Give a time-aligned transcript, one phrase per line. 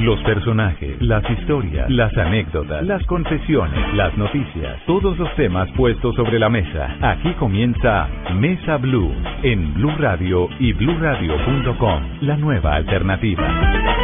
[0.00, 6.38] Los personajes, las historias, las anécdotas, las confesiones, las noticias, todos los temas puestos sobre
[6.38, 6.96] la mesa.
[7.00, 9.12] Aquí comienza Mesa Blue
[9.42, 14.03] en Blue Radio y bluradio.com, la nueva alternativa.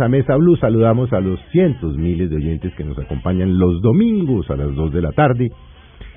[0.00, 0.56] A Mesa Blue.
[0.56, 4.92] Saludamos a los cientos miles de oyentes que nos acompañan los domingos a las 2
[4.92, 5.50] de la tarde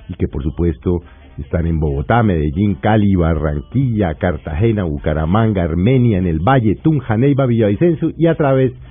[0.08, 0.98] y que por supuesto
[1.38, 8.10] están en Bogotá, Medellín, Cali, Barranquilla, Cartagena, Bucaramanga, Armenia, en el Valle, Tunja, Neiva, Villavicencio
[8.16, 8.89] y a través de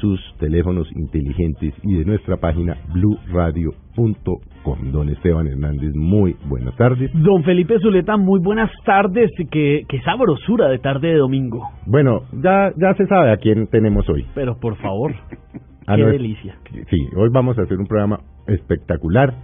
[0.00, 4.92] sus teléfonos inteligentes y de nuestra página bluradio.com.
[4.92, 7.10] Don Esteban Hernández, muy buenas tardes.
[7.14, 9.30] Don Felipe Zuleta, muy buenas tardes.
[9.50, 11.62] Qué, qué sabrosura de tarde de domingo.
[11.86, 14.26] Bueno, ya, ya se sabe a quién tenemos hoy.
[14.34, 15.14] Pero por favor,
[15.86, 16.56] qué delicia.
[16.90, 19.34] Sí, hoy vamos a hacer un programa espectacular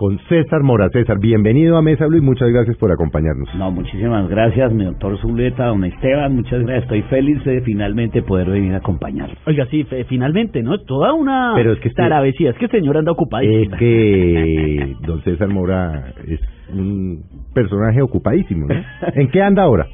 [0.00, 0.88] con César Mora.
[0.88, 3.54] César, bienvenido a Mesa Blue y muchas gracias por acompañarnos.
[3.54, 6.84] No, muchísimas gracias, mi doctor Zuleta, don Esteban, muchas gracias.
[6.84, 9.34] Estoy feliz de finalmente poder venir a acompañarlo.
[9.46, 10.78] Oiga, sí, finalmente, ¿no?
[10.78, 12.48] Toda una Pero es que taravesía.
[12.48, 13.74] Es que el señor anda ocupadísimo.
[13.74, 16.40] Es que don César Mora es
[16.72, 17.22] un
[17.52, 18.74] personaje ocupadísimo, ¿no?
[19.12, 19.86] ¿En qué anda ahora?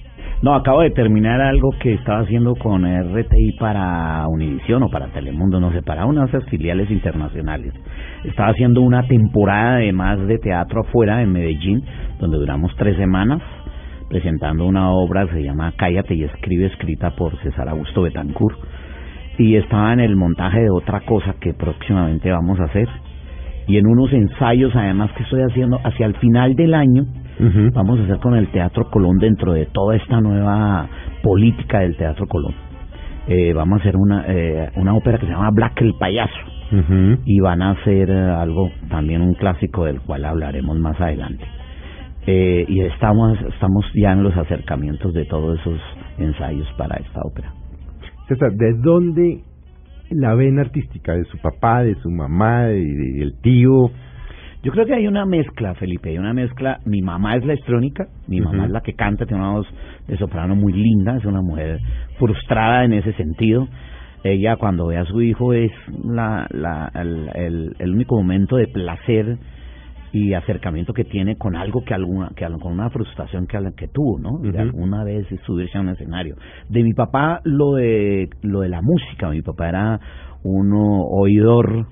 [0.43, 5.59] No, acabo de terminar algo que estaba haciendo con RTI para Univisión o para Telemundo,
[5.61, 7.73] no sé, para unas filiales internacionales.
[8.23, 11.83] Estaba haciendo una temporada además de teatro afuera en Medellín,
[12.21, 13.41] donde duramos tres semanas
[14.11, 18.59] presentando una obra que se llama Cállate y escribe, escrita por César Augusto Betancourt.
[19.39, 22.89] Y estaba en el montaje de otra cosa que próximamente vamos a hacer.
[23.69, 27.05] Y en unos ensayos además que estoy haciendo hacia el final del año,
[27.75, 30.89] vamos a hacer con el Teatro Colón dentro de toda esta nueva
[31.23, 32.55] política del Teatro Colón.
[33.29, 36.57] Eh, vamos a hacer una, eh, una ópera que se llama Black el Payaso.
[37.25, 41.45] Y van a hacer eh, algo, también un clásico del cual hablaremos más adelante.
[42.27, 45.81] Eh, y estamos, estamos ya en los acercamientos de todos esos
[46.19, 47.53] ensayos para esta ópera.
[48.27, 49.43] César, ¿de dónde
[50.11, 51.15] la vena artística?
[51.15, 53.91] ¿De su papá, de su mamá, de, del tío?
[54.63, 56.81] Yo creo que hay una mezcla, Felipe, hay una mezcla.
[56.85, 59.67] Mi mamá es la estrónica, mi mamá es la que canta, tiene una voz
[60.09, 61.79] de soprano muy linda, es una mujer
[62.19, 63.69] frustrada en ese sentido.
[64.25, 65.71] Ella cuando ve a su hijo es
[66.05, 69.39] la, la, el, el, único momento de placer
[70.13, 74.19] y acercamiento que tiene con algo que alguna que con una frustración que, que tuvo,
[74.19, 74.39] ¿no?
[74.39, 76.37] De alguna vez subirse a un escenario.
[76.69, 80.01] De mi papá lo de lo de la música, mi papá era
[80.43, 81.87] un oidor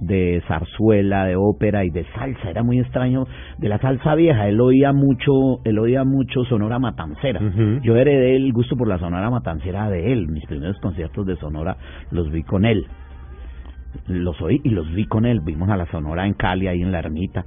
[0.00, 3.26] de zarzuela, de ópera y de salsa, era muy extraño,
[3.58, 7.40] de la salsa vieja, él oía mucho, él oía mucho Sonora Matancera.
[7.82, 11.76] Yo heredé el gusto por la Sonora Matancera de él, mis primeros conciertos de Sonora
[12.10, 12.86] los vi con él.
[14.06, 16.92] Los oí y los vi con él, vimos a la Sonora en Cali ahí en
[16.92, 17.44] la ermita.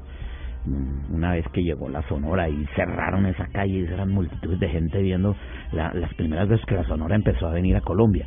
[0.66, 4.68] Mm, una vez que llegó la Sonora y cerraron esa calle, y eran multitudes de
[4.68, 5.36] gente viendo
[5.72, 8.26] las primeras veces que la Sonora empezó a venir a Colombia.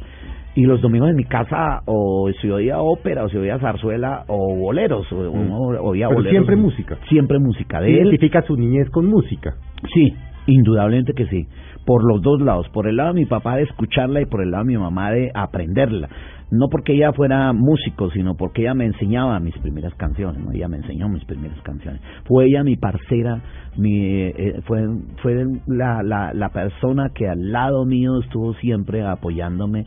[0.54, 4.54] Y los domingos en mi casa o se oía ópera o se oía zarzuela o
[4.56, 5.78] boleros o, mm.
[5.80, 6.98] oía Pero siempre música.
[7.08, 9.54] siempre música de identifica su niñez con música.
[9.94, 10.14] Sí
[10.46, 11.46] indudablemente que sí.
[11.86, 14.50] Por los dos lados por el lado de mi papá de escucharla y por el
[14.50, 16.08] lado de mi mamá de aprenderla
[16.52, 20.52] no porque ella fuera músico sino porque ella me enseñaba mis primeras canciones ¿no?
[20.52, 23.40] ella me enseñó mis primeras canciones fue ella mi parcera
[23.76, 24.86] mi eh, fue
[25.22, 29.86] fue la, la la persona que al lado mío estuvo siempre apoyándome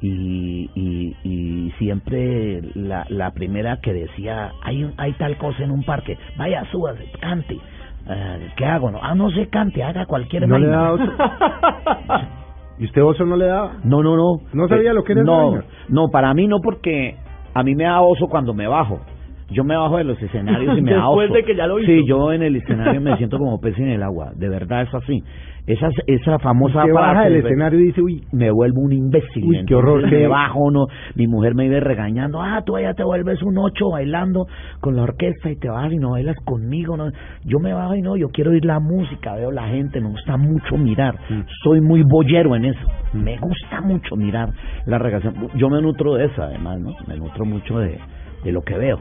[0.00, 5.84] y, y, y siempre la, la primera que decía, hay, hay tal cosa en un
[5.84, 7.54] parque, vaya, súbase, cante.
[7.54, 8.90] Uh, ¿Qué hago?
[8.90, 10.58] No, ah, no sé, cante, haga cualquier ¿No
[12.78, 13.76] ¿Y usted oso no le daba?
[13.84, 14.40] No, no, no.
[14.52, 17.16] ¿No sabía lo que era No, no, para mí no, porque
[17.54, 19.00] a mí me da oso cuando me bajo.
[19.48, 21.20] Yo me bajo de los escenarios y me ahogo.
[21.20, 21.86] Después de que ya lo hizo.
[21.86, 24.32] Sí, yo en el escenario me siento como pez en el agua.
[24.34, 25.22] De verdad es así.
[25.68, 29.44] Esa, esa famosa Se baja del escenario y dice, uy, me vuelvo un imbécil.
[29.44, 30.86] Uy, qué horror, Me qué- bajo, no.
[31.16, 32.40] Mi mujer me iba regañando.
[32.40, 34.46] Ah, tú ya te vuelves un ocho bailando
[34.80, 36.96] con la orquesta y te vas y no bailas conmigo.
[36.96, 37.10] No.
[37.44, 40.36] Yo me bajo y no, yo quiero oír la música, veo la gente, me gusta
[40.36, 41.16] mucho mirar.
[41.30, 41.40] Mm.
[41.64, 42.86] Soy muy boyero en eso.
[43.12, 44.50] Me gusta mucho mirar
[44.86, 45.34] la regación.
[45.56, 46.90] Yo me nutro de eso, además, ¿no?
[47.08, 47.98] Me nutro mucho de,
[48.44, 49.00] de lo que veo.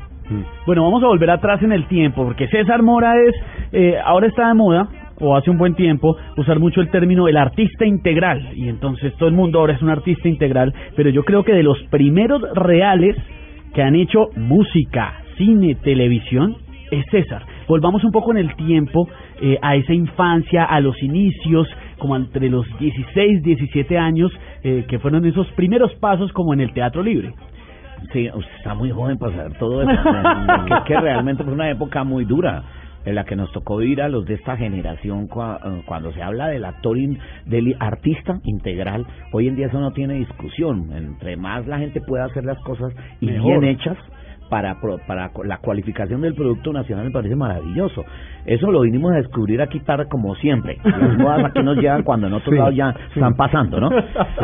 [0.66, 3.36] Bueno, vamos a volver atrás en el tiempo, porque César Mora es,
[3.72, 4.88] eh, ahora está de moda,
[5.20, 8.50] o hace un buen tiempo, usar mucho el término el artista integral.
[8.56, 11.64] Y entonces todo el mundo ahora es un artista integral, pero yo creo que de
[11.64, 13.16] los primeros reales
[13.74, 16.58] que han hecho música, cine, televisión,
[16.92, 17.44] es César.
[17.68, 19.08] Volvamos un poco en el tiempo
[19.42, 21.68] eh, a esa infancia, a los inicios,
[21.98, 24.32] como entre los 16, 17 años,
[24.64, 27.34] eh, que fueron esos primeros pasos como en el teatro libre.
[28.14, 29.92] Sí, usted está muy joven para saber todo eso.
[30.68, 32.64] que, que realmente fue una época muy dura
[33.06, 36.24] en la que nos tocó ir a los de esta generación cua- eh, cuando se
[36.24, 41.38] habla del actor in- del artista integral hoy en día eso no tiene discusión entre
[41.38, 43.60] más la gente pueda hacer las cosas y Mejor.
[43.62, 43.98] bien hechas
[44.50, 44.76] para
[45.08, 48.04] para la cualificación del producto nacional me parece maravilloso.
[48.46, 50.78] Eso lo vinimos a descubrir aquí tarde como siempre.
[50.84, 53.00] Las modas aquí nos llegan cuando en otros Sí, lados ya sí.
[53.16, 53.90] están pasando no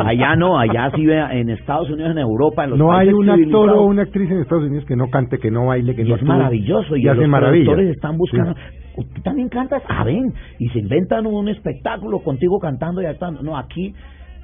[0.04, 3.28] allá no allá sí ve en Estados Unidos en Europa en los no hay un
[3.30, 6.08] actor o una actriz en Estados Unidos que no cante, que no baile, que y
[6.08, 8.54] no es actúe, maravilloso y, los productores están buscando.
[8.54, 9.06] Sí.
[9.14, 13.42] tú también cantas ah ven y se inventan un espectáculo contigo cantando y actuando.
[13.42, 13.94] No aquí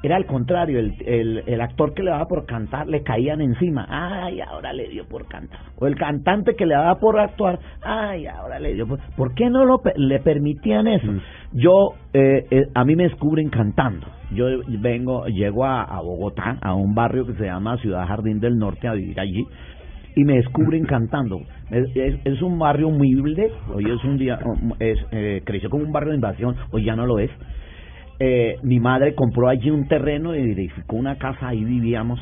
[0.02, 3.86] era al contrario el, el, el actor que le daba por cantar le caían encima
[3.88, 8.26] ay ahora le dio por cantar o el cantante que le daba por actuar ay
[8.26, 11.20] ahora le dio por ¿por qué no lo le permitían eso Mm.
[11.52, 14.46] yo eh, eh, a mí me descubren cantando yo
[14.80, 18.88] vengo llego a, a Bogotá a un barrio que se llama Ciudad Jardín del Norte
[18.88, 19.46] a vivir allí
[20.18, 21.42] y me descubren cantando.
[21.70, 24.38] Es, es, es un barrio humilde, hoy es un día,
[24.80, 27.30] es, eh, creció como un barrio de invasión, hoy ya no lo es.
[28.20, 32.20] Eh, mi madre compró allí un terreno y edificó una casa, ahí vivíamos.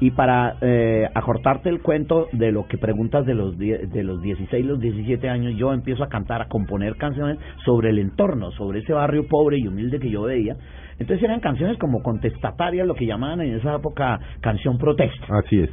[0.00, 4.66] Y para eh, acortarte el cuento de lo que preguntas de los, de los 16,
[4.66, 8.92] los 17 años, yo empiezo a cantar, a componer canciones sobre el entorno, sobre ese
[8.92, 10.56] barrio pobre y humilde que yo veía.
[10.98, 15.26] Entonces eran canciones como contestatarias, lo que llamaban en esa época canción protesta.
[15.30, 15.70] Así es.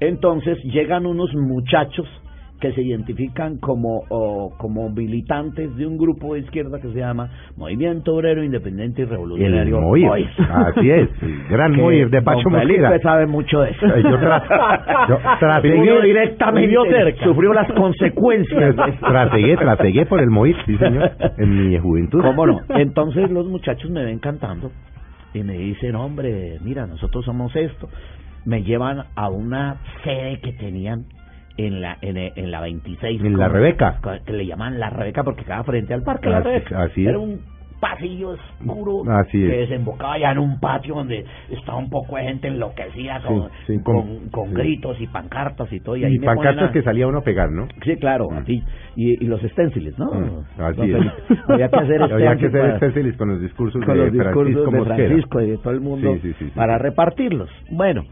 [0.00, 2.06] Entonces llegan unos muchachos
[2.60, 7.30] que se identifican como o, como militantes de un grupo de izquierda que se llama
[7.56, 9.80] Movimiento Obrero Independiente y El Revolucionario.
[9.80, 10.06] Moir.
[10.06, 10.28] Moir.
[10.50, 11.08] Así es.
[11.22, 13.86] el Gran Moir de Pacho Felipe sabe mucho de eso.
[13.86, 17.24] Yo tra- yo trasegué- directamente cerca.
[17.24, 18.76] sufrió las consecuencias.
[19.00, 22.20] Trasegué, trasegué por el Moir, sí señor, en mi juventud.
[22.22, 22.60] ¿Cómo no?
[22.70, 24.70] Entonces los muchachos me ven cantando
[25.32, 27.88] y me dicen, hombre, mira, nosotros somos esto.
[28.44, 31.04] Me llevan a una sede que tenían
[31.56, 33.20] en la en, en la 26.
[33.22, 33.98] En la como- Rebeca.
[34.24, 36.82] Que le llaman la Rebeca porque quedaba frente al parque La Así- Rebeca.
[36.82, 37.08] así es.
[37.08, 37.40] Era un
[37.80, 39.68] pasillo oscuro Así que es.
[39.70, 43.82] desembocaba ya en un patio donde estaba un poco de gente enloquecida con, Sí, sí,
[43.82, 44.54] con, con- con sí.
[44.54, 45.96] gritos y pancartas y todo.
[45.96, 47.68] Y, ahí Y me pancartas a- que salía uno a pegar, ¿no?
[47.82, 48.36] Sí, claro, Mm.
[48.36, 48.62] así.
[48.96, 50.10] Y, y los esténciles, ¿no?
[50.12, 51.38] Mm, así es.
[51.48, 52.00] Había que hacer
[52.38, 54.96] que esténciles para- con los discursos con de los discursos Francisco de Mosquera.
[55.08, 56.18] Francisco y de todo el mundo
[56.54, 57.48] para repartirlos.
[57.70, 58.04] Bueno,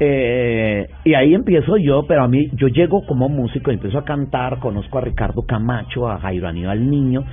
[0.00, 4.58] eh, y ahí empiezo yo, pero a mí, yo llego como músico, empiezo a cantar,
[4.58, 7.24] conozco a Ricardo Camacho, a Jairo Aníbal Niño,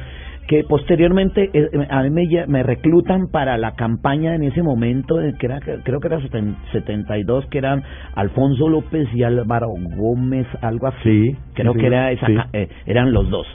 [0.48, 2.10] que posteriormente eh, a mí
[2.48, 6.56] me, reclutan para la campaña en ese momento, eh, que era, creo que era seten-
[6.72, 7.84] 72, que eran
[8.16, 11.32] Alfonso López y Álvaro Gómez, algo así.
[11.32, 12.36] Sí, Creo sí, que era esa, sí.
[12.54, 13.46] eh, eran los dos.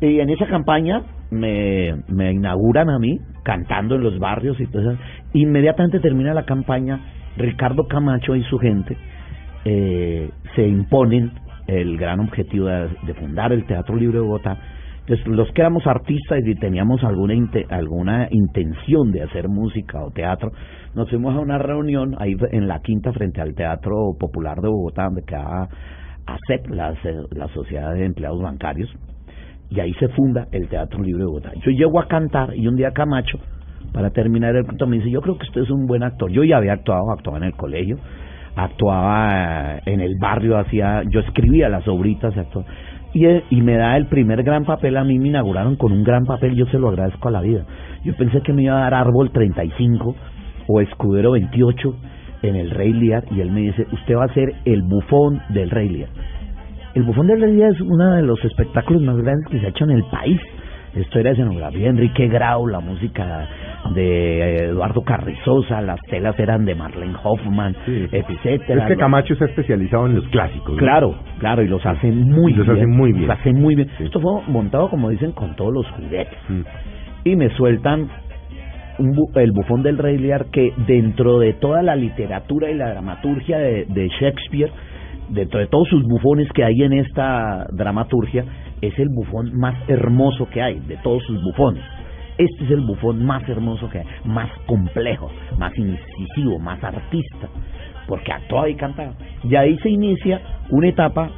[0.00, 1.02] Y en esa campaña
[1.32, 5.00] me, me inauguran a mí cantando en los barrios y todo eso.
[5.32, 7.00] Inmediatamente termina la campaña,
[7.38, 8.96] Ricardo Camacho y su gente
[9.64, 11.32] eh, se imponen
[11.66, 14.58] el gran objetivo de, fundar el Teatro Libre de Bogotá.
[15.26, 17.34] Los que éramos artistas y teníamos alguna
[17.70, 20.50] alguna intención de hacer música o teatro,
[20.94, 25.04] nos fuimos a una reunión ahí en la quinta frente al Teatro Popular de Bogotá,
[25.04, 25.68] donde quedaba
[26.26, 26.94] ACEP, la,
[27.30, 28.90] la Sociedad de Empleados Bancarios,
[29.70, 31.52] y ahí se funda el Teatro Libre de Bogotá.
[31.64, 33.38] Yo llego a cantar y un día Camacho,
[33.92, 36.30] para terminar el cuento, me dice, yo creo que usted es un buen actor.
[36.30, 37.98] Yo ya había actuado, actuaba en el colegio,
[38.56, 42.66] actuaba eh, en el barrio, hacía, yo escribía las obritas, actuaba,
[43.12, 46.04] y, eh, y me da el primer gran papel, a mí me inauguraron con un
[46.04, 47.64] gran papel, yo se lo agradezco a la vida.
[48.04, 50.14] Yo pensé que me iba a dar Árbol 35
[50.68, 51.94] o Escudero 28
[52.42, 55.70] en el Rey Lear, y él me dice, usted va a ser el bufón del
[55.70, 56.10] Rey Lear.
[56.94, 59.84] El Bufón de Lear es uno de los espectáculos más grandes que se ha hecho
[59.84, 60.40] en el país.
[60.94, 63.46] Esto era escenografía Enrique Grau, la música
[63.94, 68.06] de Eduardo Carrizosa, las telas eran de Marlene Hoffman, Sí.
[68.12, 68.82] etcétera.
[68.82, 70.72] Es que Camacho está especializado en los clásicos.
[70.72, 70.76] ¿no?
[70.78, 72.76] Claro, claro, y los hacen muy Los bien.
[72.78, 73.26] hacen muy bien.
[73.28, 73.88] Los hacen muy bien.
[73.98, 74.04] Sí.
[74.04, 76.38] Esto fue montado, como dicen, con todos los juguetes.
[76.48, 76.60] Mm.
[77.24, 78.08] Y me sueltan
[78.98, 82.90] un bu- el bufón del Rey Lear que dentro de toda la literatura y la
[82.90, 84.70] dramaturgia de, de Shakespeare,
[85.28, 88.44] dentro de todos sus bufones que hay en esta dramaturgia,
[88.80, 91.82] es el bufón más hermoso que hay, de todos sus bufones.
[92.38, 97.48] Este es el bufón más hermoso que hay, más complejo, más incisivo, más artista,
[98.06, 99.12] porque actuaba y cantaba.
[99.42, 100.40] Y ahí se inicia
[100.70, 101.30] una etapa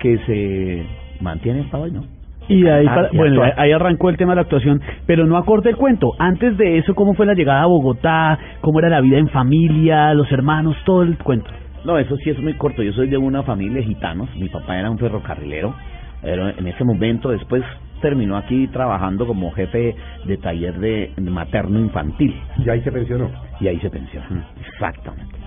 [0.00, 0.84] que se
[1.22, 2.04] mantiene hasta hoy, ¿no?
[2.46, 5.76] Y ahí, para- bueno, ahí arrancó el tema de la actuación, pero no acorde el
[5.76, 6.10] cuento.
[6.18, 8.38] Antes de eso, ¿cómo fue la llegada a Bogotá?
[8.60, 11.48] ¿Cómo era la vida en familia, los hermanos, todo el cuento?
[11.86, 12.82] No, eso sí es muy corto.
[12.82, 14.28] Yo soy de una familia de gitanos.
[14.36, 15.74] Mi papá era un ferrocarrilero.
[16.20, 17.62] Pero en ese momento, después
[18.00, 22.34] terminó aquí trabajando como jefe de taller de materno infantil.
[22.64, 23.30] Y ahí se pensionó.
[23.60, 24.26] Y ahí se pensionó.
[24.68, 25.44] Exactamente.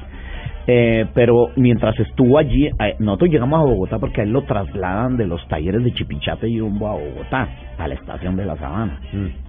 [0.69, 5.15] Eh, pero mientras estuvo allí, eh, nosotros llegamos a Bogotá porque a él lo trasladan
[5.15, 8.99] de los talleres de Chipichate y rumbo a Bogotá, a la estación de la Sabana.
[9.13, 9.46] Mm.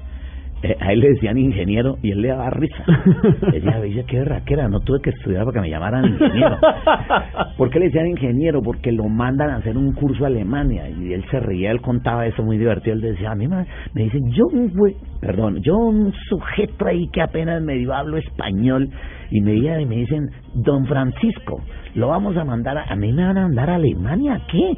[0.62, 2.84] Eh, a él le decían ingeniero y él le daba risa.
[3.52, 6.58] Decía, veía qué raquera, no tuve que estudiar para que me llamaran ingeniero.
[7.56, 8.60] ¿Por qué le decían ingeniero?
[8.60, 12.26] Porque lo mandan a hacer un curso a Alemania y él se reía, él contaba
[12.26, 12.96] eso muy divertido.
[12.96, 17.08] Él decía, a mí me, me dicen, yo un güey, perdón, yo un sujeto ahí
[17.12, 18.90] que apenas medio hablo español
[19.30, 21.62] y me, y me dicen, don Francisco,
[21.94, 24.74] lo vamos a mandar, a, a mí me van a mandar a Alemania, ¿qué?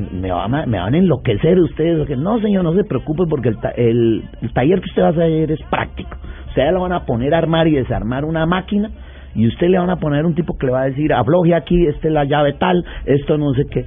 [0.00, 2.00] Me van a, me van a enloquecer ustedes.
[2.00, 5.02] o que No, señor, no se preocupe porque el, ta- el, el taller que usted
[5.02, 6.16] va a hacer es práctico.
[6.48, 8.90] Ustedes lo van a poner a armar y desarmar una máquina
[9.34, 11.86] y usted le van a poner un tipo que le va a decir, afloje aquí,
[11.86, 13.84] esta es la llave tal, esto no sé qué.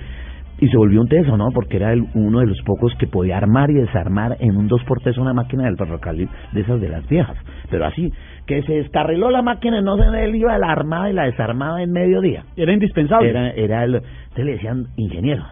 [0.57, 1.50] Y se volvió un teso, ¿no?
[1.53, 4.81] Porque era el- uno de los pocos que podía armar y desarmar en un dos
[4.85, 7.35] por tres una máquina del ferrocarril de esas de las viejas.
[7.69, 8.09] Pero así,
[8.47, 11.91] que se descarriló la máquina, no se él iba la armada y la desarmaba en
[11.91, 12.43] mediodía.
[12.55, 13.29] Era indispensable.
[13.29, 15.43] Era, era el, entonces le decían ingeniero.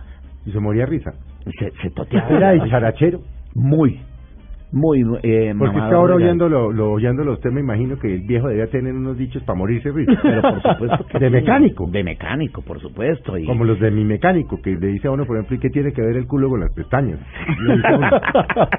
[0.46, 1.14] Y se moría risa.
[1.60, 2.30] Se, se toteaba.
[2.30, 3.22] Era dicharachero.
[3.56, 4.00] Muy,
[4.74, 8.48] muy, eh, Porque es que ahora oyéndolo, lo, oyéndolo usted me imagino que el viejo
[8.48, 10.20] debía tener unos dichos para morirse de risa.
[10.24, 11.34] Pero por supuesto que De sí.
[11.34, 11.88] mecánico.
[11.92, 13.38] De mecánico, por supuesto.
[13.38, 15.70] Y, Como los de mi mecánico, que le dice a uno, por ejemplo, ¿y qué
[15.70, 17.20] tiene que ver el culo con las pestañas?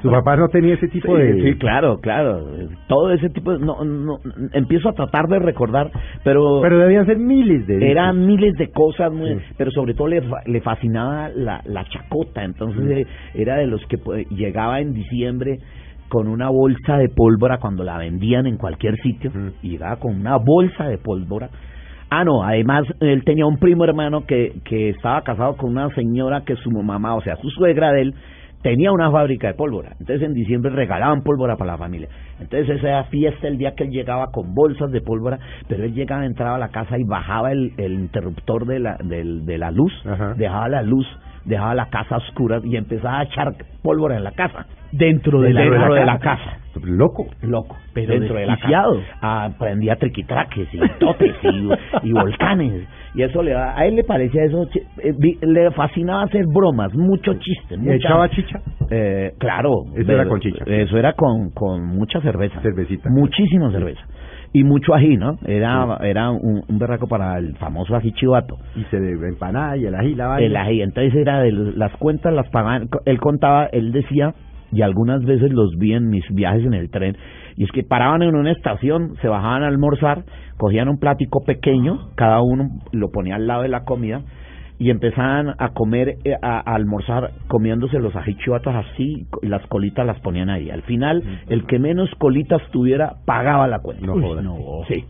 [0.03, 1.43] Su papá no tenía ese tipo Sí, de...
[1.53, 2.45] sí, claro, claro.
[2.89, 3.65] Todo ese tipo de...
[3.65, 4.19] No, no,
[4.53, 5.91] empiezo a tratar de recordar,
[6.25, 6.61] pero...
[6.63, 7.91] Pero debían ser miles de dichos.
[7.91, 9.41] eran miles de cosas, muy- Sí.
[9.57, 12.45] pero sobre todo le, fa- le fascinaba la, la chacota.
[12.45, 15.59] Entonces eh, era de los que pues, llegaba en diciembre
[16.09, 19.31] con una bolsa de pólvora cuando la vendían en cualquier sitio.
[19.35, 19.49] Mm.
[19.63, 21.49] Y llegaba con una bolsa de pólvora.
[22.11, 26.43] Ah, no, además él tenía un primo hermano que, que estaba casado con una señora
[26.45, 28.15] que su mamá, o sea, su suegra de él,
[28.63, 29.91] tenía una fábrica de pólvora.
[29.99, 32.09] Entonces en diciembre regalaban pólvora para la familia.
[32.41, 35.93] Entonces esa era fiesta el día que él llegaba con bolsas de pólvora, pero él
[35.93, 39.71] llegaba, entraba a la casa y bajaba el, el interruptor de la, del- de la
[39.71, 40.35] luz, Ajá.
[40.37, 41.07] dejaba la luz,
[41.45, 44.67] dejaba la casa oscura y empezaba a echar pólvora en la casa.
[44.93, 46.59] Dentro de la, Dentro de la casa.
[46.83, 47.27] Loco.
[47.43, 48.83] Loco, Pero dentro de la casa.
[49.21, 52.87] Ah, prendía triquitraques y totes y, y volcanes.
[53.15, 54.67] Y eso le a él le parecía eso,
[55.03, 57.75] eh, le fascinaba hacer bromas, mucho chiste.
[57.77, 58.61] ¿Y mucha- echaba chicha?
[58.91, 59.85] Eh, claro.
[59.95, 60.65] Eso pero- era con chicha.
[60.67, 62.61] Eso era con, con mucha cerveza.
[62.61, 63.09] Cervecita.
[63.11, 64.01] Muchísima cerveza.
[64.53, 65.37] Y mucho ají, ¿no?
[65.47, 68.57] Era, era un, un berraco para el famoso ají chivato.
[68.77, 70.47] Y se de empanada y el ají, la vaina.
[70.47, 70.83] El ají.
[70.83, 72.89] Entonces era de las cuentas, las pagaban.
[73.05, 74.33] Él contaba, él decía,
[74.75, 77.17] y algunas veces los vi en mis viajes en el tren,
[77.57, 80.25] y es que paraban en una estación, se bajaban a almorzar,
[80.57, 84.23] cogían un plático pequeño, cada uno lo ponía al lado de la comida,
[84.77, 90.05] y empezaban a comer, eh, a, a almorzar comiéndose los ajichuatos así, y las colitas
[90.05, 90.69] las ponían ahí.
[90.69, 94.05] Al final, el que menos colitas tuviera, pagaba la cuenta.
[94.05, 94.85] No Uy.
[94.89, 95.05] Sí.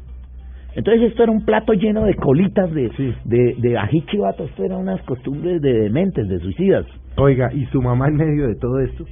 [0.76, 3.14] Entonces esto era un plato lleno de colitas de, Sí.
[3.24, 6.84] de, de ají chivato, esto eran unas costumbres de dementes, de suicidas.
[7.16, 9.04] Oiga, ¿y su mamá en medio de todo esto?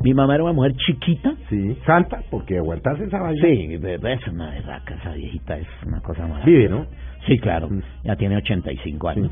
[0.00, 1.32] Mi mamá era una mujer chiquita.
[1.48, 1.76] Sí.
[1.84, 3.40] Santa, porque aguantarse esa vaina.
[3.42, 6.46] Sí, es una berraca, esa viejita es una cosa maravillosa.
[6.46, 6.86] Vive, ¿no?
[7.26, 7.82] Sí, claro, Mm.
[8.04, 9.30] ya tiene 85 años.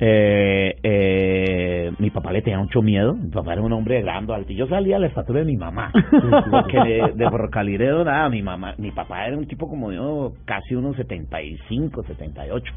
[0.00, 4.52] Eh, eh, mi papá le tenía mucho miedo, mi papá era un hombre grande, alto,
[4.52, 5.90] y yo salía a la estatura de mi mamá,
[6.52, 10.76] porque de, de ferrocarrilero nada, mi mamá, mi papá era un tipo como yo, casi
[10.76, 12.72] unos 75, 78.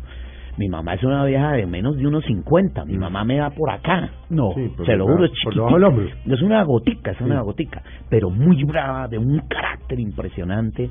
[0.57, 3.69] Mi mamá es una vieja de menos de unos 50, mi mamá me da por
[3.69, 4.09] acá.
[4.29, 6.33] No, Sí, por Se lo juro, es chiquitita.
[6.35, 7.45] Es una gotica, es una Sí.
[7.45, 10.89] gotica, pero muy brava, de un carácter impresionante.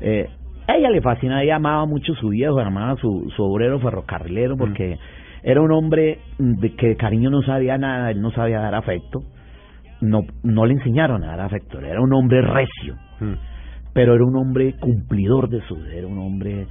[0.00, 0.28] Eh,
[0.68, 4.96] a ella le fascina, ella amaba mucho su viejo, amaba su, su obrero ferrocarrilero, porque
[5.42, 9.20] era un hombre de que de cariño no sabía nada, él no sabía dar afecto,
[10.00, 12.94] no, no le enseñaron a dar afecto, era un hombre recio.
[13.20, 13.34] Mm.
[13.92, 16.66] pero era un hombre cumplidor de su era un hombre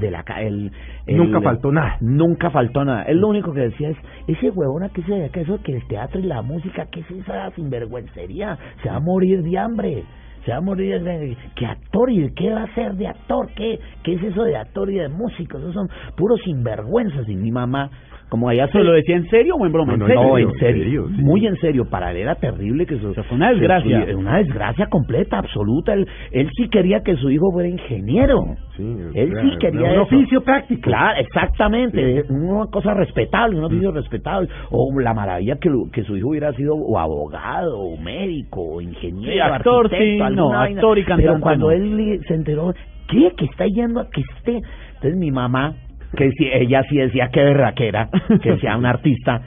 [0.00, 0.72] de la el,
[1.06, 1.96] el- Nunca faltó nada.
[2.00, 3.02] nunca faltó nada.
[3.04, 6.20] Él lo único que decía es ese huevona que se que eso que el teatro
[6.20, 10.04] y la música que es esa sinvergüencería se va a morir de hambre
[10.44, 13.78] se va a morir de que actor y qué va a ser de actor qué
[14.02, 17.28] qué es eso de actor y de músico esos son puros sinvergüenzas.
[17.28, 17.90] Y mi mamá
[18.32, 19.94] como allá se ¿Se lo decía en serio o en broma?
[19.94, 20.48] No, ¿En no, serio?
[20.48, 21.22] en serio, sí.
[21.22, 21.84] muy en serio.
[21.90, 24.06] Para él era terrible que su, sea, fue una desgracia.
[24.16, 25.92] una desgracia completa, absoluta.
[25.92, 28.38] Él, él sí quería que su hijo fuera ingeniero.
[28.78, 28.82] Sí,
[29.14, 30.02] él sí quería un eso.
[30.04, 30.80] oficio práctico.
[30.80, 32.24] Claro, exactamente.
[32.30, 34.48] Una cosa respetable, un oficio respetable.
[34.70, 39.30] O la maravilla que, que su hijo hubiera sido o abogado, o médico, o ingeniero,
[39.30, 42.72] Sí, actor, arquitecto, sí, no, actor y cantante Pero cuando él se enteró,
[43.10, 43.30] ¿qué?
[43.36, 44.62] Que está yendo a que esté.
[44.94, 45.74] Entonces mi mamá,
[46.16, 48.08] que sí, ella sí decía que berraquera,
[48.42, 49.40] que decía un artista,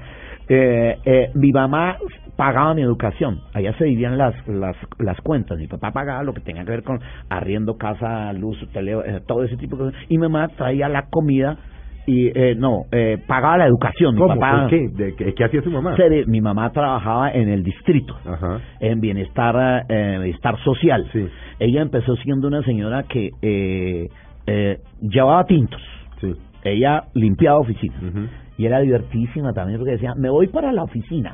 [0.48, 1.98] eh, eh, mi mamá
[2.36, 6.42] pagaba mi educación, allá se dividían las, las, las cuentas, mi papá pagaba lo que
[6.42, 10.18] tenía que ver con arriendo, casa, luz, tele, eh, todo ese tipo de cosas, y
[10.18, 11.58] mi mamá traía la comida
[12.08, 14.36] y eh, no, eh, pagaba la educación, mi ¿Cómo?
[14.36, 14.62] papá...
[14.62, 14.88] ¿Por qué?
[14.94, 15.96] ¿De qué, qué hacía su mamá?
[15.96, 18.60] se- mi mamá trabajaba en el distrito Ajá.
[18.80, 21.08] en bienestar eh, bienestar social.
[21.12, 21.26] Sí.
[21.60, 24.08] Ella empezó siendo una señora que eh,
[24.46, 25.82] eh, llevaba tintos.
[26.22, 26.32] Sí.
[26.66, 27.98] Ella limpiaba oficinas.
[28.58, 31.34] Y era divertísima también porque decía, me voy para la oficina.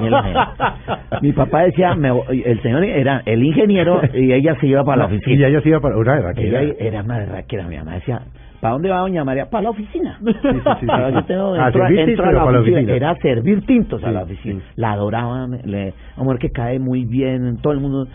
[0.00, 1.22] Y.
[1.22, 5.04] Mi papá decía, me voy- el señor era el ingeniero y ella se iba para
[5.06, 5.48] la Y oficina.
[5.48, 6.62] ella se iba para una Ella raquera.
[6.78, 7.66] era una berraquera.
[7.66, 8.20] Mi mamá decía,
[8.60, 9.50] ¿para dónde va doña María?
[9.50, 10.18] Para la oficina.
[10.24, 10.48] sí, sí,
[10.80, 10.86] sí.
[10.88, 12.78] Ahora yo tengo, A entro, servir entro tintos, a pero la para la oficina.
[12.78, 12.96] oficina.
[12.96, 14.60] Era servir tintos a la oficina.
[14.76, 15.58] La adoraban.
[15.64, 17.58] Le, amor que cae muy bien.
[17.60, 18.06] Todo el mundo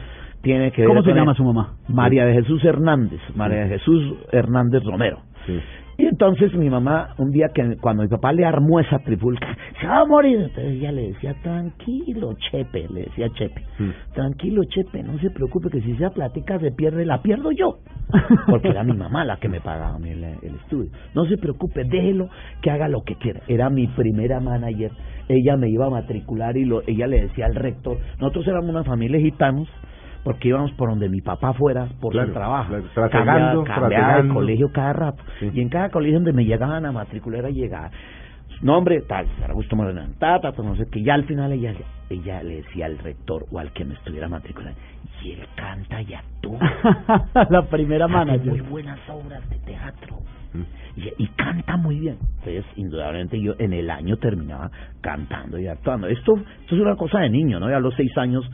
[0.41, 1.73] tiene que ver ¿Cómo se con llama su mamá?
[1.89, 3.19] María de Jesús Hernández.
[3.35, 5.19] María de Jesús Hernández Romero.
[5.97, 9.87] Y entonces mi mamá, un día que cuando mi papá le armó esa trifulca, se
[9.87, 10.37] va a morir.
[10.39, 13.89] Entonces ella le decía, tranquilo, Chepe, le decía Chepe, Mm.
[14.13, 17.77] tranquilo, Chepe, no se preocupe que si esa platica se pierde, la pierdo yo.
[18.47, 20.89] Porque era mi mamá la que me pagaba el, el estudio.
[21.15, 22.29] No se preocupe, déjelo
[22.61, 23.41] que haga lo que quiera.
[23.47, 24.91] Era mi primera manager.
[25.29, 28.83] Ella me iba a matricular y lo, ella le decía al rector, nosotros éramos una
[28.83, 29.67] familia de gitanos,
[30.23, 32.73] porque íbamos por donde mi papá fuera por Claro, su trabajo.
[32.93, 35.23] claro, Cambiaba- cambiaba de colegio cada rato.
[35.39, 35.49] Sí.
[35.53, 37.89] Y en cada colegio donde me llegaban a matricular, llegaba
[38.61, 41.03] nombre, tal, Augusto Moreno, ta, ta, ta, no sé qué.
[41.03, 41.73] Ya al final ella,
[42.09, 44.79] ella le decía al rector o al que me estuviera matriculando,
[45.21, 46.59] y él canta y actúa.
[47.49, 48.51] la primera manager.
[48.51, 50.17] muy buenas obras de teatro.
[50.53, 50.61] Mm.
[50.95, 52.17] Y, y canta muy bien.
[52.39, 54.69] Entonces, indudablemente yo en el año terminaba
[55.01, 56.07] cantando y actuando.
[56.07, 57.69] Esto, esto es una cosa de niño, ¿no?
[57.69, 58.49] Ya a los seis años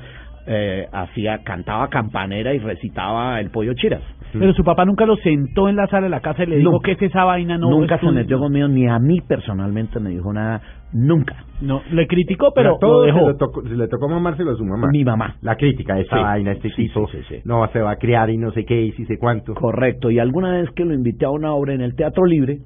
[0.52, 4.02] eh, hacía, cantaba campanera y recitaba el pollo chiras.
[4.32, 6.70] Pero su papá nunca lo sentó en la sala de la casa y le dijo
[6.72, 6.86] Nunca.
[6.86, 8.12] que es esa vaina no nunca se estudia".
[8.22, 10.62] metió conmigo, ni a mí personalmente me dijo nada,
[10.94, 11.36] nunca.
[11.62, 13.20] No, le criticó, pero todo lo dejó.
[13.22, 14.88] Se, le tocó, se le tocó mamárselo a su mamá.
[14.92, 15.36] Mi mamá.
[15.42, 17.42] La crítica de esta Sí, vaina, este sí, tipo sí, sí, sí.
[17.46, 19.56] no se va a criar y no sé qué y si sé cuánto.
[19.56, 22.60] Correcto, y alguna vez que lo invité a una obra en el Teatro Libre,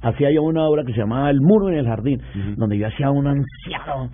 [0.00, 2.22] hacía yo una obra que se llamaba El Muro en el Jardín,
[2.56, 4.08] donde yo hacía un anciano,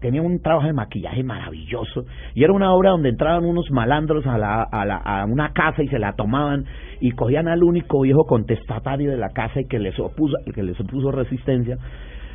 [0.00, 4.38] tenía un trabajo de maquillaje maravilloso, y era una obra donde entraban unos malandros a,
[4.38, 6.64] la, a, la, a una casa y se la tomaban
[7.00, 10.78] y cogían al único viejo contestatario de la casa y que les opuso, que les
[10.80, 11.76] opuso resistencia,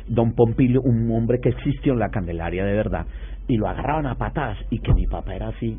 [0.06, 3.06] don Pompilio, un hombre que existió en la Candelaria de verdad,
[3.48, 5.78] y lo agarraban a patadas y que mi papá era así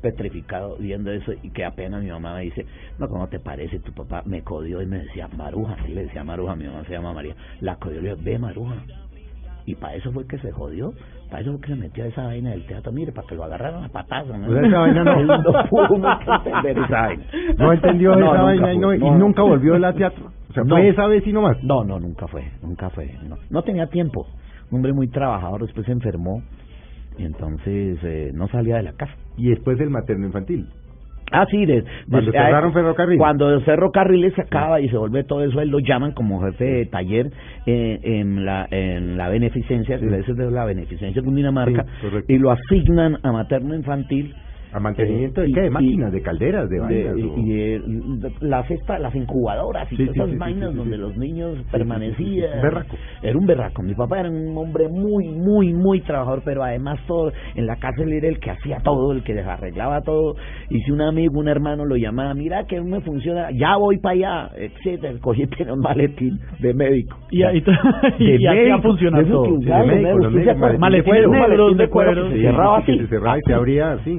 [0.00, 2.64] petrificado viendo eso y que apenas mi mamá me dice,
[2.98, 3.80] no, ¿cómo te parece?
[3.80, 6.92] Tu papá me codió y me decía Maruja, así le decía Maruja, mi mamá se
[6.92, 8.76] llama María, la codió, le digo, ve Maruja.
[9.66, 10.92] Y para eso fue que se jodió,
[11.28, 13.44] para eso fue que se metió a esa vaina del teatro, mire, para que lo
[13.44, 14.38] agarraran a patadas.
[14.38, 14.48] ¿no?
[14.48, 15.12] O sea, esa vaina no.
[15.20, 17.24] Él no pudo nunca entender esa vaina.
[17.58, 20.30] No entendió No, esa vaina y, fue, nunca volvió a la teatro.
[20.48, 21.62] O sea, fue esa vez y no más.
[21.62, 23.14] No, no, nunca fue, nunca fue.
[23.28, 24.26] No, no tenía tiempo.
[24.70, 26.42] Un hombre muy trabajador, después se enfermó
[27.18, 29.12] y entonces eh, no salía de la casa.
[29.36, 30.68] Y después del materno infantil.
[31.32, 33.18] Ah, sí, de, Cuando cerraron ah, Ferrocarril.
[33.18, 36.86] Cuando Ferrocarriles se acaba y se vuelve todo eso, él lo llaman como jefe de
[36.86, 37.30] taller
[37.66, 40.06] eh, en la en la beneficencia, Sí.
[40.06, 44.34] esa es de la beneficencia Cundinamarca, Sí, y lo asignan a materno infantil.
[44.72, 45.60] ¿A mantenimiento de Y- qué?
[45.62, 47.18] De y- máquinas, de calderas, de vainas.
[47.18, 50.74] y, o- y de- las esta- las incubadoras y Sí, todas sí, esas sí, vainas
[50.74, 52.62] donde los niños permanecían.
[52.62, 52.96] Berraco.
[53.22, 53.82] Era un berraco.
[53.82, 58.12] Mi papá era un hombre muy, muy, muy trabajador, pero además todo, en la él
[58.12, 60.34] era el que hacía todo, el que les arreglaba todo.
[60.70, 63.98] Y si un amigo, un hermano lo llamaba, mira que no me funciona, ya voy
[63.98, 67.16] para allá, etcétera, cogí tenía un maletín de médico.
[67.30, 67.62] Y, ahí
[68.18, 69.54] y así ha médico, funcionado de esos todo.
[69.58, 70.32] usaban de negros
[70.78, 72.98] maletín de cuero cuero, se cerraba así.
[72.98, 74.18] se cerraba y se abría así,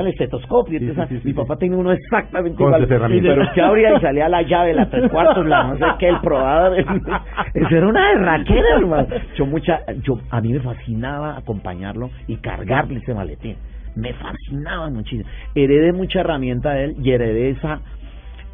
[0.00, 0.78] El estetoscopio.
[0.78, 2.86] Sí, entonces, sí, sí, mi papá tenía uno exactamente Con igual.
[2.88, 6.20] Pero usted abría y salía la llave, la tres cuartos, la no sé qué, el
[6.20, 6.78] probador.
[7.54, 9.08] Eso era una derraquera, hermano.
[9.36, 13.56] Yo mucha, yo, a mí me fascinaba acompañarlo y cargarle ese maletín.
[13.96, 15.28] Me fascinaba muchísimo.
[15.54, 17.80] Heredé mucha herramienta de él y heredé esa,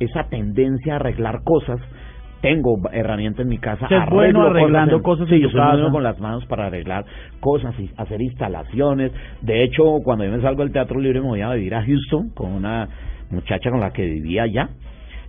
[0.01, 1.81] esa tendencia a arreglar cosas.
[2.45, 3.87] Tengo herramientas en mi casa.
[3.91, 7.05] Es bueno arreglando cosas Sí, yo soy bueno con las manos para arreglar
[7.41, 9.13] cosas y hacer instalaciones.
[9.41, 12.29] De hecho, cuando yo me salgo del Teatro Libre me voy a vivir a Houston
[12.35, 12.89] con una
[13.31, 14.69] muchacha con la que vivía allá.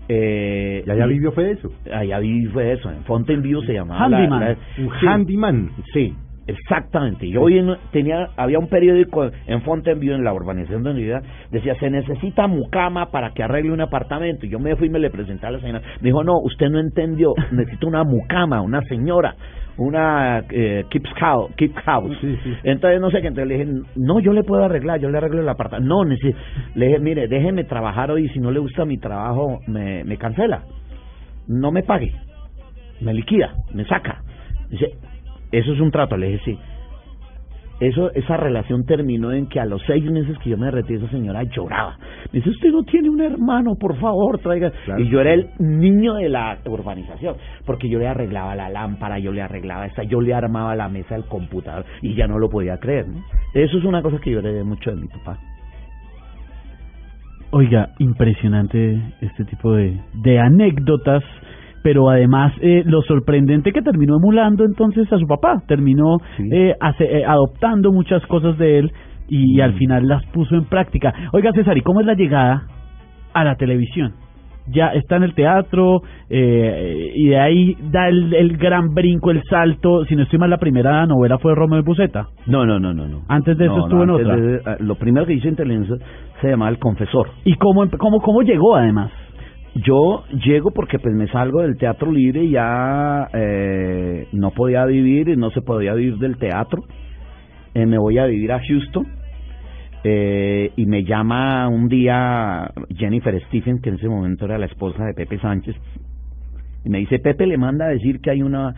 [0.07, 1.71] Eh, Y allá vivió fue eso.
[1.91, 4.07] Allá viví fue eso, en Fontainebleau se llamaba.
[4.07, 4.39] la- Handyman.
[4.41, 5.69] la- Un sí, handyman.
[5.93, 6.13] Sí,
[6.47, 7.27] exactamente.
[7.29, 11.75] Yo hoy en- tenía, había un periódico en Fontainebleau, en la urbanización de unidad, decía,
[11.79, 14.45] se necesita mucama para que arregle un apartamento.
[14.45, 15.81] Y yo me fui y me le presenté a la señora.
[16.01, 19.35] Me dijo, no, usted no entendió, necesito una mucama, una señora,
[19.77, 21.51] una eh, keep house.
[21.57, 22.17] Keep house.
[22.21, 22.53] Sí, sí.
[22.63, 25.41] Entonces, no sé qué, entonces le dije, no, yo le puedo arreglar, yo le arreglo
[25.41, 25.93] el apartamento.
[25.93, 26.37] No, necesito,
[26.75, 30.63] le dije, mire, déjeme trabajar hoy, si no le gusta mi trabajo, me, me cancela.
[31.47, 32.11] No me pague,
[33.01, 34.21] me liquida, me saca.
[34.69, 34.93] Dice,
[35.57, 36.59] eso es un trato, le dije, sí.
[37.79, 41.11] Eso, esa relación terminó en que a los seis meses que yo me retiré, esa
[41.11, 41.97] señora lloraba.
[42.31, 44.71] Me dice, usted no tiene un hermano, por favor, traiga.
[44.85, 45.01] Claro.
[45.01, 49.33] Y yo era el niño de la urbanización, porque yo le arreglaba la lámpara, yo
[49.33, 52.77] le arreglaba esta, yo le armaba la mesa del computador, y ya no lo podía
[52.77, 53.21] creer, ¿no?
[53.53, 55.37] Eso es una cosa que yo heredé mucho de mi papá.
[57.51, 61.23] Oiga, impresionante este tipo de, de anécdotas,
[61.85, 66.49] pero además eh, lo sorprendente que terminó emulando entonces a su papá, terminó Sí.
[66.51, 68.91] eh, hace- eh, adoptando muchas cosas de él
[69.29, 71.13] y al final las puso en práctica.
[71.31, 72.63] Oiga, César, ¿y cómo es la llegada
[73.35, 74.13] a la televisión?
[74.67, 79.43] Ya está en el teatro eh, y de ahí da el, el gran brinco, el
[79.43, 80.05] salto.
[80.05, 82.29] Si no estoy mal, la primera novela fue Romeo y Buceta.
[82.47, 83.19] No, no, no, no, no.
[83.27, 84.35] Antes de eso No, estuvo no, en otra.
[84.37, 85.99] de- eh, lo primero que hice en televisión
[86.41, 87.27] se llamaba El Confesor.
[87.43, 89.11] ¿Y cómo, cómo, cómo llegó además?
[89.75, 95.35] Yo llego porque pues me salgo del teatro libre ya eh, no podía vivir y
[95.35, 96.83] no se podía vivir del teatro.
[97.73, 99.05] Eh, me voy a vivir a Houston
[100.05, 105.03] eh, y me llama un día Jennifer Stephen, que en ese momento era la esposa
[105.03, 105.75] de Pepe Sánchez,
[106.85, 108.75] y me dice, Pepe le manda a decir que hay una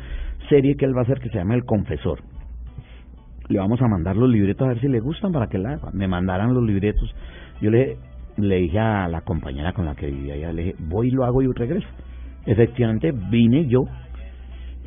[0.50, 2.22] serie que él va a hacer que se llama El Confesor.
[3.50, 5.78] Le vamos a mandar los libretos a ver si le gustan para que la.
[5.94, 7.14] Me mandaran los libretos.
[7.62, 7.98] Yo le,
[8.38, 11.26] le dije a la compañera con la que vivía allá, le dije, voy y lo
[11.26, 11.88] hago y regreso.
[12.45, 13.86] Efectivamente, vine yo.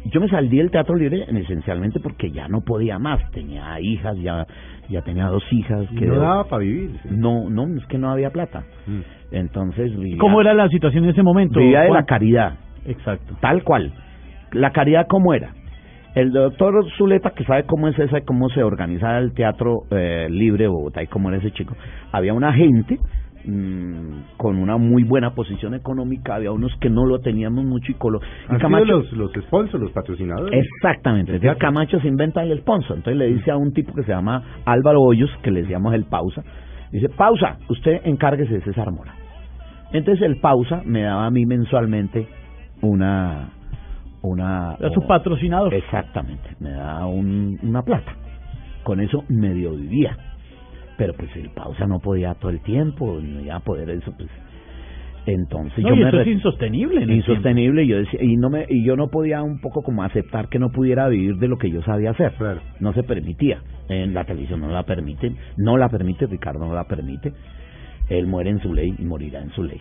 [0.07, 3.21] Yo me salí del teatro libre esencialmente porque ya no podía más.
[3.33, 4.47] Tenía hijas, ya,
[4.89, 5.87] ya tenía dos hijas.
[5.99, 6.93] Que no daba para vivir.
[7.03, 7.09] sí.
[7.13, 8.65] no, no, es que no había plata.
[8.87, 9.01] Mm.
[9.33, 11.61] Entonces vivía, ¿Cómo era la situación en ese momento?
[11.61, 12.55] vivía de la caridad.
[12.87, 13.37] Exacto.
[13.41, 13.93] Tal cual.
[14.53, 15.53] La caridad, ¿cómo era?
[16.15, 20.27] El doctor Zuleta, que sabe cómo es esa y cómo se organiza el teatro eh,
[20.29, 21.77] libre de Bogotá y cómo era ese chico,
[22.11, 22.99] había una gente
[23.45, 27.95] mm, con una muy buena posición económica, había unos que no lo teníamos mucho y
[27.95, 30.65] colo y Camacho- los, los sponsors, los patrocinadores.
[30.65, 31.37] Exactamente.
[31.37, 31.59] Entonces.
[31.59, 32.97] Camacho se inventa el sponsor.
[32.99, 36.05] Entonces le dice a un tipo que se llama Álvaro Hoyos, que le decíamos el
[36.05, 36.43] pausa,
[36.93, 39.15] dice, pausa, usted encárguese de César Mora.
[39.93, 42.29] Entonces el pausa me daba a mí mensualmente
[42.83, 43.49] una...
[44.23, 45.75] una Era su patrocinador.
[45.75, 48.13] Exactamente, me daba un, una plata.
[48.85, 50.17] Con eso medio vivía.
[51.01, 54.29] Pero pues el pausa no podía todo el tiempo, no iba a poder eso, pues...
[55.27, 57.03] Entonces No, yo y me eso es insostenible.
[57.03, 60.03] en insostenible y yo decía y no me y yo no podía un poco como
[60.03, 62.33] aceptar que no pudiera vivir de lo que yo sabía hacer.
[62.39, 62.61] Claro.
[62.81, 63.63] no se permitía.
[63.89, 67.33] En la televisión no la permiten no la permite Ricardo no la permite.
[68.09, 69.81] Él muere en su ley y morirá en su ley.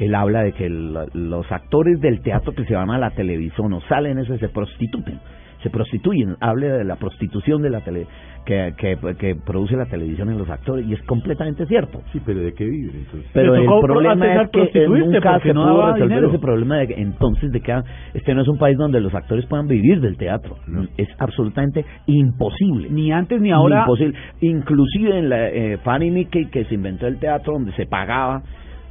[0.00, 3.72] Él habla de que el- los actores del teatro que se van a la televisión
[3.72, 5.18] o salen eso se prostituyen
[5.64, 8.06] se prostituyen habla de la prostitución de la tele
[8.46, 12.40] que, que, que produce la televisión en los actores y es completamente cierto Sí, pero
[12.40, 13.30] ¿de qué viven entonces?
[13.32, 16.28] pero el problema es que nunca se no pudo resolver dinero.
[16.28, 17.74] ese problema de que entonces de que
[18.12, 20.56] este no es un país donde los actores puedan vivir del teatro.
[20.66, 20.84] No.
[20.96, 22.88] Es absolutamente imposible.
[22.90, 23.80] Ni antes ni ahora.
[23.80, 24.18] Imposible.
[24.40, 28.42] Inclusive en la eh, Fanny Mickey que se inventó el teatro donde se pagaba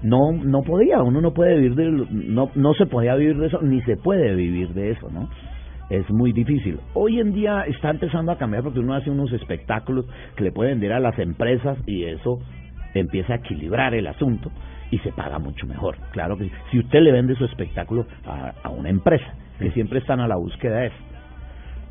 [0.01, 3.61] no no podía, uno no puede vivir de no no se podía vivir de eso
[3.61, 5.29] ni se puede vivir de eso, ¿no?
[5.89, 6.79] Es muy difícil.
[6.93, 10.71] Hoy en día está empezando a cambiar porque uno hace unos espectáculos que le puede
[10.71, 12.39] vender a las empresas y eso
[12.93, 14.51] empieza a equilibrar el asunto
[14.91, 15.97] y se paga mucho mejor.
[16.11, 20.19] Claro que si usted le vende su espectáculo a, a una empresa, que siempre están
[20.19, 20.95] a la búsqueda de eso.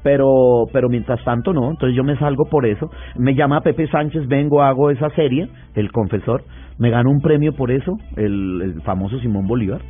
[0.03, 2.91] Pero, pero mientras tanto no, entonces yo me salgo por eso.
[3.17, 6.45] Me llama Pepe Sánchez, vengo, hago esa serie, El Confesor,
[6.79, 9.81] me gano un premio por eso, el, el famoso Simón Bolívar.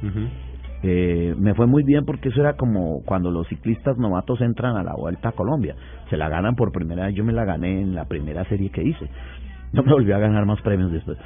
[0.83, 4.83] Eh, me fue muy bien porque eso era como cuando los ciclistas novatos entran a
[4.83, 5.77] la Vuelta a Colombia.
[6.11, 7.15] Se la ganan por primera vez.
[7.15, 9.09] Yo me la gané en la primera serie que hice.
[9.73, 11.17] No me volví a ganar más premios después.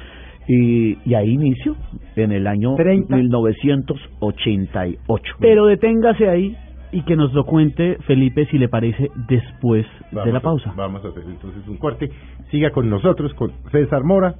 [0.47, 1.75] Y, y ahí inicio,
[2.15, 5.35] en el año 1988.
[5.39, 6.55] Pero deténgase ahí
[6.91, 10.71] y que nos lo cuente Felipe si le parece después de la pausa.
[10.75, 12.09] vamos a hacer entonces un corte.
[12.51, 14.35] Siga con nosotros, con César Mora,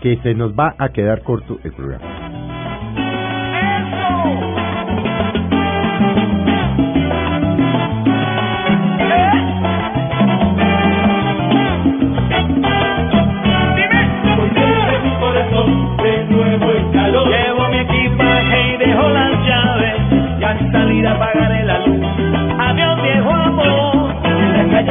[0.00, 2.55] que se nos va a quedar corto el programa.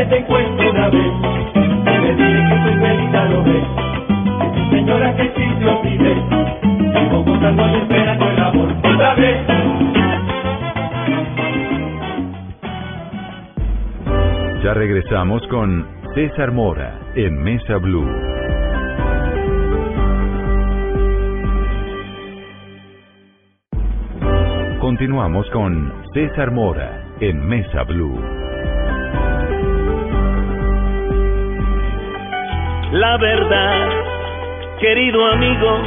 [0.10, 1.12] Te encuentro una vez
[1.56, 3.63] y me dije que soy feliz a lo ves.
[4.54, 6.15] Que señora que sí te olvidé,
[6.94, 9.38] sigo buscando y esperando el amor otra vez.
[14.63, 18.10] Ya regresamos con César Mora en Mesa Blue.
[24.80, 28.55] Continuamos con César Mora en Mesa Blue.
[32.91, 33.89] La verdad,
[34.80, 35.82] querido amigo,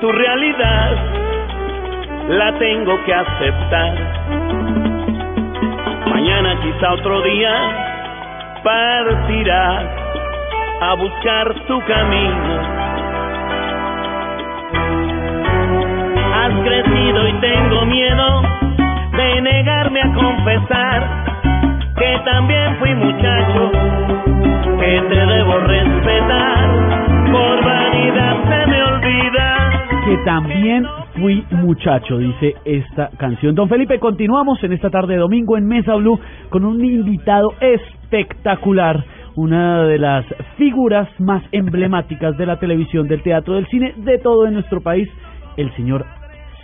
[0.00, 0.96] tu realidad
[2.28, 3.94] la tengo que aceptar.
[6.08, 7.52] Mañana quizá otro día
[8.62, 9.84] partirás
[10.80, 12.84] a buscar tu camino.
[16.34, 18.42] Has crecido y tengo miedo
[19.16, 21.24] de negarme a confesar
[21.96, 24.33] que también fui muchacho
[24.84, 29.70] que te debo respetar, por vanidad se me olvida.
[30.04, 33.54] Que también fui muchacho, dice esta canción.
[33.54, 36.20] Don Felipe, continuamos en esta tarde de domingo en Mesa Blue
[36.50, 39.02] con un invitado espectacular
[39.36, 40.26] una de las
[40.58, 45.08] figuras más emblemáticas de la televisión, del teatro, del cine, de todo en nuestro país,
[45.56, 46.04] el señor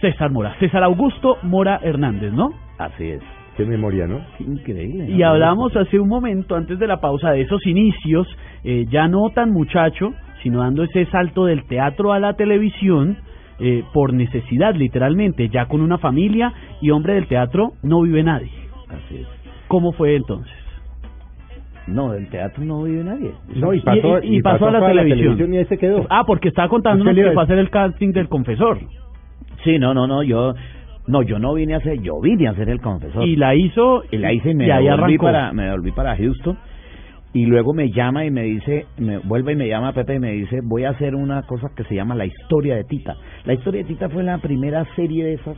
[0.02, 0.54] César Mora.
[0.60, 2.50] César Augusto Mora Hernández, ¿no?
[2.78, 3.39] Así es.
[3.60, 4.22] Qué memoria, ¿no?
[4.38, 5.10] increíble.
[5.10, 8.26] Y hablamos hace un momento, antes de la pausa, de esos inicios,
[8.64, 13.18] eh, ya no tan muchacho, sino dando ese salto del teatro a la televisión,
[13.58, 18.50] eh, por necesidad, literalmente, ya con una familia y hombre del teatro no vive nadie.
[18.88, 19.26] Así es.
[19.68, 20.54] ¿Cómo fue entonces?
[21.86, 23.32] No, del teatro no vive nadie.
[23.56, 25.52] No, y pasó, y, pasó, a la, televisión.
[25.52, 26.06] y ahí se quedó.
[26.08, 28.78] Ah, porque estaba contándonos que fue a hacer el casting del confesor.
[29.64, 30.54] Sí, no, no, no, yo
[31.10, 33.26] no, yo no vine a hacer, yo vine a hacer el confesor.
[33.26, 34.02] Y la hizo.
[34.10, 36.56] Y la hice y me volví para, me volví para Houston.
[37.32, 40.32] Y luego me llama y me dice, me vuelve y me llama Pepe y me
[40.32, 43.16] dice, voy a hacer una cosa que se llama La Historia de Tita.
[43.44, 45.56] La Historia de Tita fue la primera serie de esas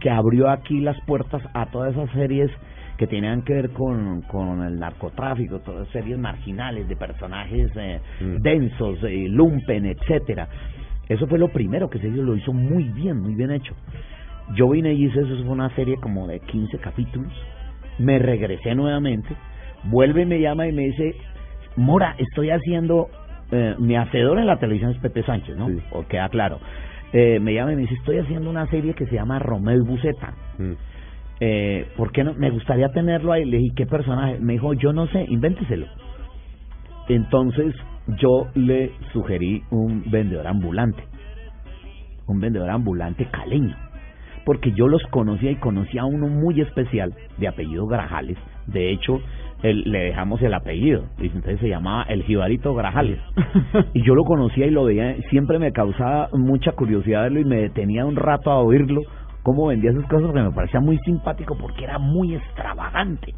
[0.00, 2.50] que abrió aquí las puertas a todas esas series
[2.98, 8.42] que tenían que ver con, con el narcotráfico, todas series marginales de personajes eh, mm.
[8.42, 10.48] densos, eh, lumpen, etcétera.
[11.08, 13.74] Eso fue lo primero que se hizo, lo hizo muy bien, muy bien hecho.
[14.54, 17.32] Yo vine y hice eso, fue una serie como de 15 capítulos.
[17.98, 19.34] Me regresé nuevamente.
[19.84, 21.16] Vuelve y me llama y me dice,
[21.76, 23.08] Mora, estoy haciendo...
[23.50, 25.68] Eh, mi hacedor en la televisión es Pepe Sánchez, ¿no?
[25.90, 26.58] O queda claro.
[27.12, 29.82] Eh, me llama y me dice, estoy haciendo una serie que se llama Romeo y
[29.82, 30.32] Buceta.
[30.58, 30.72] Mm.
[31.40, 32.32] Eh, ¿Por qué no?
[32.32, 33.44] Me gustaría tenerlo ahí.
[33.44, 34.38] Le dije, ¿qué personaje?
[34.40, 35.86] Me dijo, yo no sé, invénteselo.
[37.08, 37.74] Entonces
[38.18, 41.04] yo le sugerí un vendedor ambulante.
[42.26, 43.76] Un vendedor ambulante caleño
[44.44, 48.38] porque yo los conocía y conocía a uno muy especial de apellido Grajales.
[48.66, 49.20] De hecho,
[49.62, 53.20] le dejamos el apellido, y entonces se llamaba el Jibarito Grajales.
[53.94, 57.62] y yo lo conocía y lo veía, siempre me causaba mucha curiosidad verlo y me
[57.62, 59.02] detenía un rato a oírlo,
[59.42, 63.34] cómo vendía sus cosas, que me parecía muy simpático porque era muy extravagante.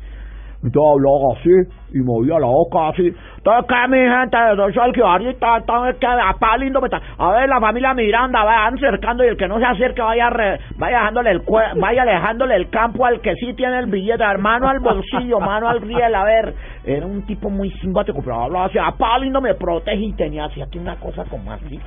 [0.65, 1.51] Entonces hablaba así
[1.95, 3.15] y movía la boca así.
[3.37, 4.37] Entonces, ¿qué mi gente?
[4.57, 7.01] Yo soy el ahorita, entonces, que apá lindo me está.
[7.19, 10.31] A ver, la familia Miranda, vayan acercando y el que no se acerque vaya
[10.77, 11.43] vaya dejándole el
[11.81, 15.83] vaya dejándole el campo al que sí tiene el billete, mano al bolsillo, mano al
[15.83, 16.55] riel, a ver.
[16.85, 20.63] Era un tipo muy simpático, pero hablaba así, apá lindo me protege y tenía así
[20.63, 21.79] aquí una cosa como así.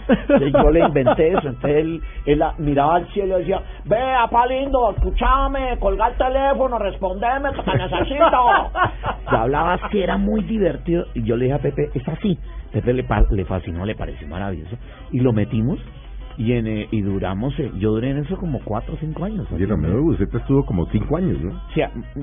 [0.53, 4.91] yo le inventé eso, entonces él, él miraba al cielo y decía, ve, apá lindo,
[4.91, 8.66] escúchame, colga el teléfono, respondeme, te necesito.
[9.31, 11.05] Y hablaba que era muy divertido.
[11.13, 12.37] Y yo le dije a Pepe, es así.
[12.71, 14.77] Pepe le, le fascinó, le pareció maravilloso.
[15.11, 15.79] Y lo metimos
[16.37, 19.47] y en, eh, y duramos, eh, yo duré en eso como cuatro o cinco años.
[19.57, 21.59] Y Romeo Buceta estuvo como cinco años, ¿no?
[21.73, 21.81] Sí,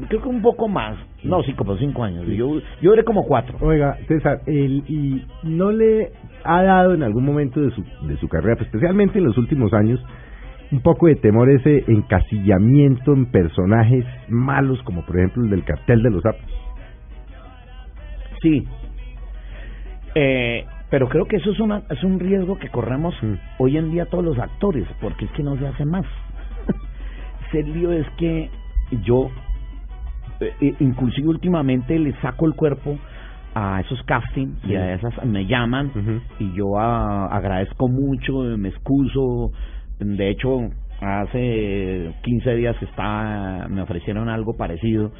[0.09, 0.97] creo que un poco más.
[1.25, 2.27] No, sí, como cinco años.
[2.29, 3.59] Yo, yo duré como cuatro.
[3.61, 6.13] Oiga, César, el, ¿y no le
[6.45, 9.73] ha dado en algún momento de su, de su carrera, pues, especialmente en los últimos
[9.73, 10.01] años,
[10.73, 16.03] un poco de temor ese encasillamiento en personajes malos, como por ejemplo el del cartel
[16.03, 16.43] de los sapos.
[18.43, 18.67] Sí.
[20.15, 23.35] Eh, pero creo que eso es, una, es un riesgo que corremos Mm.
[23.59, 26.07] hoy en día todos los actores, porque es que no se hace más.
[27.53, 28.51] el lío es que
[29.03, 29.31] yo,
[30.41, 32.99] eh, eh, inclusive últimamente, le saco el cuerpo
[33.55, 35.93] a esos castings y a esas me llaman
[36.41, 39.53] y yo ah, agradezco mucho, me excuso.
[39.99, 45.13] De hecho, hace 15 días está, me ofrecieron algo parecido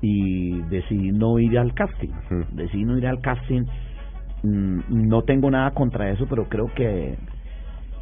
[0.00, 2.08] y decidí no ir al casting.
[2.30, 2.44] Ujú.
[2.52, 3.62] Decidí no ir al casting.
[4.42, 7.16] Mm, No tengo nada contra eso, pero creo que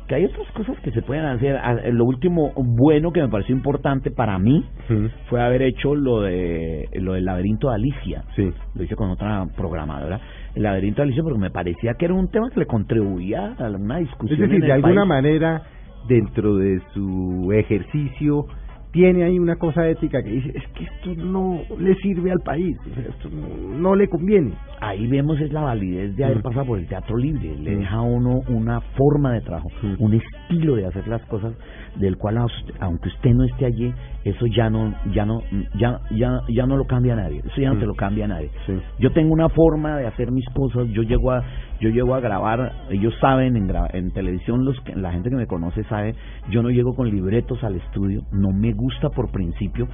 [0.09, 1.57] que hay otras cosas que se pueden hacer.
[1.63, 4.65] Ah, Lo último bueno que me pareció importante para mí
[5.29, 8.25] fue haber hecho lo de lo del laberinto de Alicia.
[8.35, 8.51] Sí.
[8.75, 10.19] Lo hice con otra programadora.
[10.57, 13.69] El laberinto de Alicia porque me parecía que era un tema que le contribuía a
[13.71, 14.41] una Es discusión.
[14.41, 15.09] decir, en de alguna país.
[15.09, 15.63] manera,
[16.09, 18.47] dentro de su ejercicio,
[18.93, 22.77] tiene ahí una cosa ética que dice, es que esto no le sirve al país,
[23.09, 24.51] esto no, no le conviene.
[24.81, 26.43] Ahí vemos es la validez de haber Mm.
[26.43, 27.57] pasado por el teatro libre.
[27.57, 27.79] Le Mm.
[27.79, 29.95] deja a uno una forma de trabajo, Mm.
[30.03, 31.53] un estilo de hacer las cosas
[31.97, 32.39] del cual
[32.81, 33.93] aunque usted no esté allí,
[34.25, 35.43] eso ya no ya no
[35.79, 37.43] ya ya ya no lo cambia a nadie.
[37.47, 37.81] Eso ya no Mm.
[37.81, 38.51] se lo cambia a nadie.
[38.67, 38.73] Sí.
[38.99, 41.45] Yo tengo una forma de hacer mis cosas, yo llego a
[41.81, 45.37] yo llego a grabar, ellos saben en, gra- en televisión los que, la gente que
[45.37, 46.15] me conoce sabe,
[46.51, 49.89] yo no llego con libretos al estudio, no me gusta por principio,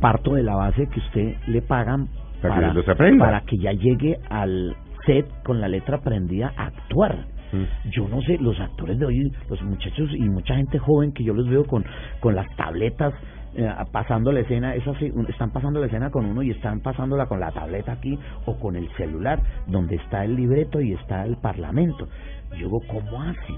[0.00, 2.08] parto de la base que usted le pagan
[2.42, 3.24] Para que los aprenda.
[3.24, 4.74] para que ya llegue al
[5.06, 7.26] set con la letra aprendida a actuar.
[7.52, 7.90] Mm.
[7.90, 11.32] Yo no sé, los actores de hoy, los muchachos y mucha gente joven que yo
[11.32, 11.84] los veo con,
[12.18, 13.14] con las tabletas
[13.56, 16.80] eh, pasando la escena, es así, un- están pasando la escena con uno y están
[16.80, 21.24] pasándola con la tableta aquí o con el celular, donde está el libreto y está
[21.24, 22.06] el parlamento.
[22.52, 23.56] Yo digo, ¿cómo hacen?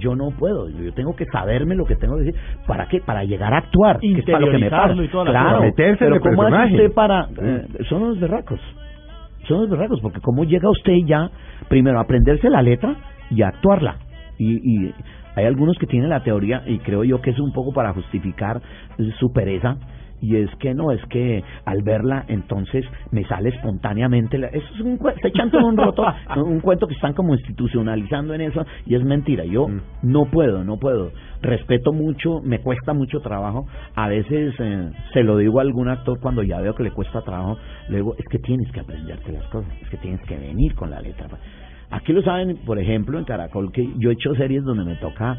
[0.00, 2.40] Yo no puedo, yo tengo que saberme lo que tengo que decir.
[2.66, 3.00] ¿Para qué?
[3.00, 4.58] Para llegar a actuar, que es para lo que me.
[4.66, 5.60] Interiorizarlo y toda la Claro.
[5.62, 7.28] Meterse pero ¿cómo hace usted para...?
[7.42, 8.60] eh, son los berracos
[9.48, 11.28] son los berracos, porque cómo llega usted ya,
[11.68, 12.94] primero, a aprenderse la letra
[13.28, 13.96] y a actuarla.
[14.38, 14.94] Y, y
[15.36, 18.60] hay algunos que tienen la teoría, y creo yo que es un poco para justificar
[19.18, 19.76] su pereza,
[20.20, 24.38] y es que no, es que al verla, entonces me sale espontáneamente.
[24.38, 26.04] la- eso es un cuento, está echando un roto,
[26.36, 29.44] un cuento que están como institucionalizando en eso, y es mentira.
[29.44, 29.80] Yo Mm.
[30.04, 31.10] no puedo, no puedo.
[31.40, 33.66] Respeto mucho, me cuesta mucho trabajo.
[33.96, 37.20] A veces eh, se lo digo a algún actor cuando ya veo que le cuesta
[37.22, 37.58] trabajo.
[37.88, 40.88] Le digo, es que tienes que aprenderte las cosas, es que tienes que venir con
[40.90, 41.26] la letra.
[41.92, 45.36] Aquí lo saben, por ejemplo, en Caracol, que yo he hecho series donde me toca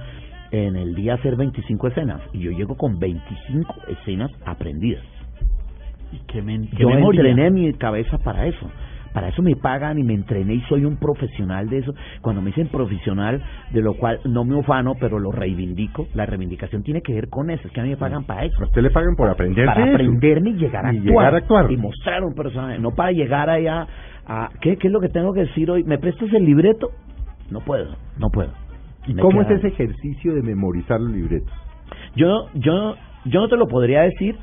[0.51, 5.03] en el día hacer 25 escenas y yo llego con 25 escenas aprendidas.
[6.11, 7.21] Y qué, qué Yo memoria.
[7.21, 8.69] entrené mi cabeza para eso.
[9.13, 11.93] Para eso me pagan y me entrené y soy un profesional de eso.
[12.21, 16.83] Cuando me dicen profesional, de lo cual no me ufano, pero lo reivindico, la reivindicación
[16.83, 17.67] tiene que ver con eso.
[17.67, 18.59] Es que a mí me pagan para eso.
[18.61, 21.37] A usted le pagan por aprenderse Para aprenderme y llegar a, Y actuar, llegar a
[21.37, 21.71] actuar.
[21.71, 22.79] Y mostrar un personaje.
[22.79, 23.87] No para llegar allá
[24.27, 24.49] a...
[24.61, 25.83] ¿qué, ¿Qué es lo que tengo que decir hoy?
[25.83, 26.91] ¿Me prestas el libreto?
[27.49, 28.51] No puedo, no puedo.
[29.07, 31.53] ¿Y Me cómo es ese ejercicio de memorizar los libretos?
[32.15, 34.37] yo, yo, yo no te lo podría decir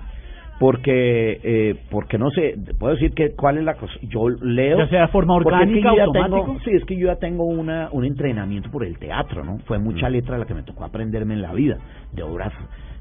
[0.59, 3.95] porque, eh, porque no sé, puedo decir que cuál es la cosa.
[4.03, 4.79] Yo leo.
[4.79, 6.45] Ya sea de forma porque es que orgánica, automático.
[6.45, 9.59] tengo- sí, es que yo ya tengo una, un entrenamiento por el teatro, ¿no?
[9.61, 11.79] Fue mucha letra la que me tocó aprenderme en la vida,
[12.13, 12.53] de obras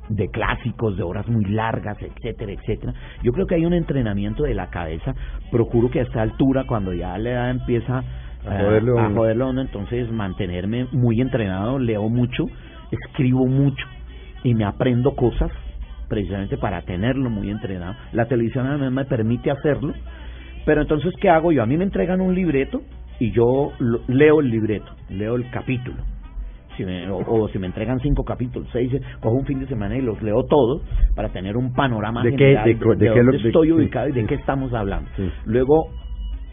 [0.09, 2.93] de clásicos, de obras muy largas, etcétera, etcétera.
[3.23, 5.13] Yo creo que hay un entrenamiento de la cabeza.
[5.51, 8.03] Procuro que a esta altura, cuando ya la edad empieza A
[8.55, 9.15] eh, joderlo a uno.
[9.15, 12.45] joderlo uno, entonces mantenerme muy entrenado, leo mucho,
[12.91, 13.85] escribo mucho
[14.43, 15.51] y me aprendo cosas
[16.07, 17.95] precisamente para tenerlo muy entrenado.
[18.13, 19.93] La televisión además me permite hacerlo,
[20.65, 21.61] pero entonces ¿qué hago yo?
[21.61, 22.81] A mí me entregan un libreto
[23.19, 25.97] y yo lo- leo el libreto, leo el capítulo.
[26.79, 28.89] Si me- o, o si me entregan cinco capítulos, seis,
[29.19, 30.81] cojo un fin de semana y los leo todos
[31.13, 34.07] para tener un panorama ¿De qué- general de de, de de dónde de- estoy ubicado
[34.07, 35.09] y de qué estamos hablando.
[35.45, 35.89] Luego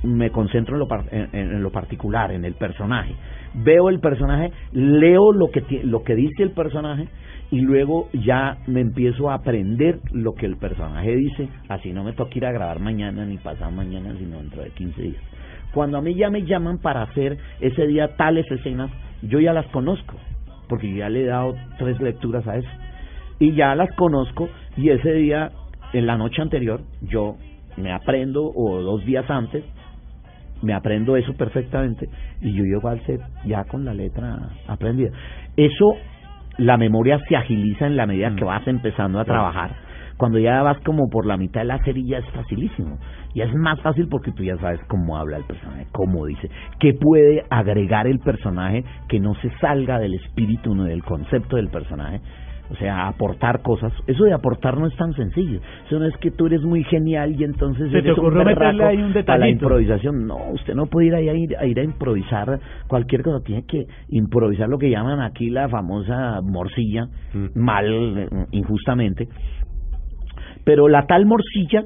[0.02, 3.14] me concentro en lo, par- en, lo particular, en el personaje.
[3.54, 7.06] Veo el personaje, leo lo que, lo que dice el personaje
[7.52, 12.12] y luego ya me empiezo a aprender lo que el personaje dice, así no me
[12.12, 15.22] toca ir a grabar mañana ni pasado mañana, sino dentro de 15 días.
[15.72, 18.90] Cuando a mí ya me llaman para hacer ese día tales escenas,
[19.22, 20.16] yo ya las conozco,
[20.68, 22.68] porque ya le he dado tres lecturas a eso.
[23.38, 25.50] Y ya las conozco y ese día,
[25.92, 27.36] en la noche anterior, yo
[27.76, 29.64] me aprendo, o dos días antes,
[30.62, 32.08] me aprendo eso perfectamente
[32.40, 35.10] y yo llego al set ya con la letra aprendida.
[35.56, 35.96] Eso,
[36.58, 39.85] la memoria se agiliza en la medida que vas empezando a trabajar.
[40.16, 42.98] Cuando ya vas como por la mitad de la serie ya es facilísimo.
[43.34, 46.48] Ya es más fácil porque tú ya sabes cómo habla el personaje, cómo dice,
[46.80, 51.68] qué puede agregar el personaje que no se salga del espíritu, no del concepto del
[51.68, 52.20] personaje
[52.68, 53.92] O sea, aportar cosas.
[54.08, 55.60] Eso de aportar no es tan sencillo.
[55.86, 58.82] Eso no es que tú eres muy genial y entonces Se te un ocurrió meterle
[58.84, 59.52] ahí un a la detallito.
[59.64, 60.26] improvisación.
[60.26, 62.58] No, usted no puede ir ahí a ir, a ir a improvisar
[62.88, 63.38] cualquier cosa.
[63.44, 67.46] Tiene que improvisar lo que llaman aquí la famosa morcilla, Mm.
[67.54, 69.28] mal, eh, injustamente.
[70.66, 71.82] Pero la tal morcilla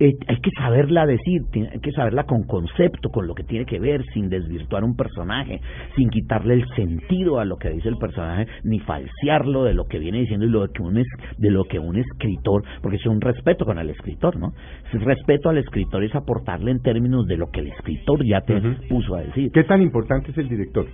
[0.00, 3.64] eh, hay que saberla decir, tiene- hay que saberla con concepto, con lo que tiene
[3.64, 5.60] que ver, sin desvirtuar un personaje,
[5.94, 10.00] sin quitarle el sentido a lo que dice el personaje, ni falsearlo de lo que
[10.00, 11.06] viene diciendo y lo que un es,
[11.38, 14.52] de lo que un escritor, porque es un respeto con el escritor, ¿no?
[14.92, 18.60] Es respeto al escritor es aportarle en términos de lo que el escritor ya te
[18.88, 20.86] puso a decir ¿Qué tan importante es el director?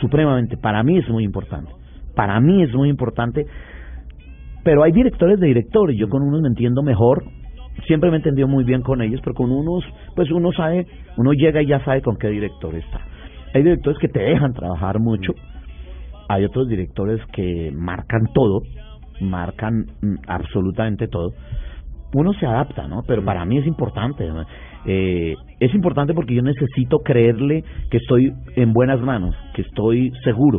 [0.00, 0.56] supremamente.
[0.56, 1.70] Para mí es muy importante.
[2.14, 3.46] Para mí es muy importante.
[4.66, 5.96] Pero hay directores de directores.
[5.96, 7.22] Yo con unos me entiendo mejor.
[7.86, 9.84] Siempre me he entendido muy bien con ellos, pero con unos,
[10.16, 13.00] pues uno sabe, uno llega y ya sabe con qué director está.
[13.54, 15.34] Hay directores que te dejan trabajar mucho.
[16.28, 18.62] Hay otros directores que marcan todo,
[19.20, 21.30] marcan mm, absolutamente todo.
[22.12, 23.02] Uno se adapta, ¿no?
[23.06, 24.28] Pero para mí es importante.
[24.84, 30.58] Eh, es importante porque yo necesito creerle que estoy en buenas manos, que estoy seguro,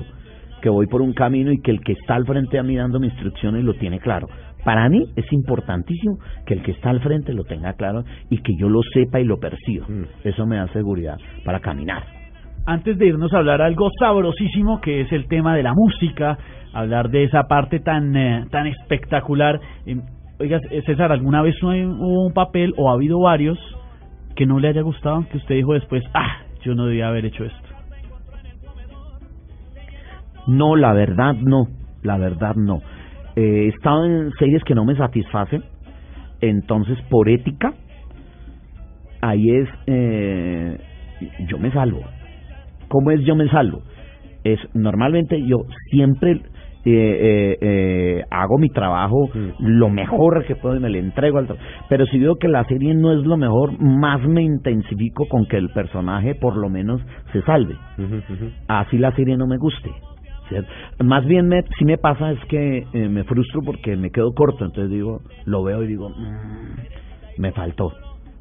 [0.61, 3.07] que voy por un camino y que el que está al frente a mí dándome
[3.07, 4.27] instrucciones lo tiene claro.
[4.63, 8.53] Para mí es importantísimo que el que está al frente lo tenga claro y que
[8.57, 9.87] yo lo sepa y lo perciba.
[9.87, 10.05] Mm.
[10.23, 12.03] Eso me da seguridad para caminar.
[12.65, 16.37] Antes de irnos a hablar algo sabrosísimo que es el tema de la música,
[16.73, 19.59] hablar de esa parte tan eh, tan espectacular.
[19.85, 20.01] eh,
[20.39, 23.57] oiga, eh, César, ¿alguna vez hubo hubo un papel o ha habido varios
[24.35, 27.45] que no le haya gustado, que usted dijo después, ah, yo no debía haber hecho
[27.45, 27.66] esto?
[30.47, 31.67] No, la verdad no,
[32.03, 32.81] la verdad no.
[33.35, 35.63] Eh, he estado en series que no me satisfacen,
[36.41, 37.73] entonces por ética,
[39.21, 40.77] ahí es, eh,
[41.47, 42.01] yo me salvo.
[42.87, 43.81] ¿Cómo es yo me salvo?
[44.43, 45.57] Es normalmente yo
[45.91, 46.41] siempre
[46.85, 49.29] eh, eh, eh, hago mi trabajo
[49.59, 51.47] lo mejor que puedo y me le entrego al
[51.89, 55.57] pero si veo que la serie no es lo mejor más me intensifico con que
[55.57, 57.01] el personaje por lo menos
[57.33, 57.75] se salve
[58.69, 59.91] así la serie no me guste.
[60.49, 60.69] ¿Cierto?
[61.03, 64.65] Más bien me, si me pasa es que eh, me frustro porque me quedo corto,
[64.65, 67.91] entonces digo, lo veo y digo, "Mm, me faltó,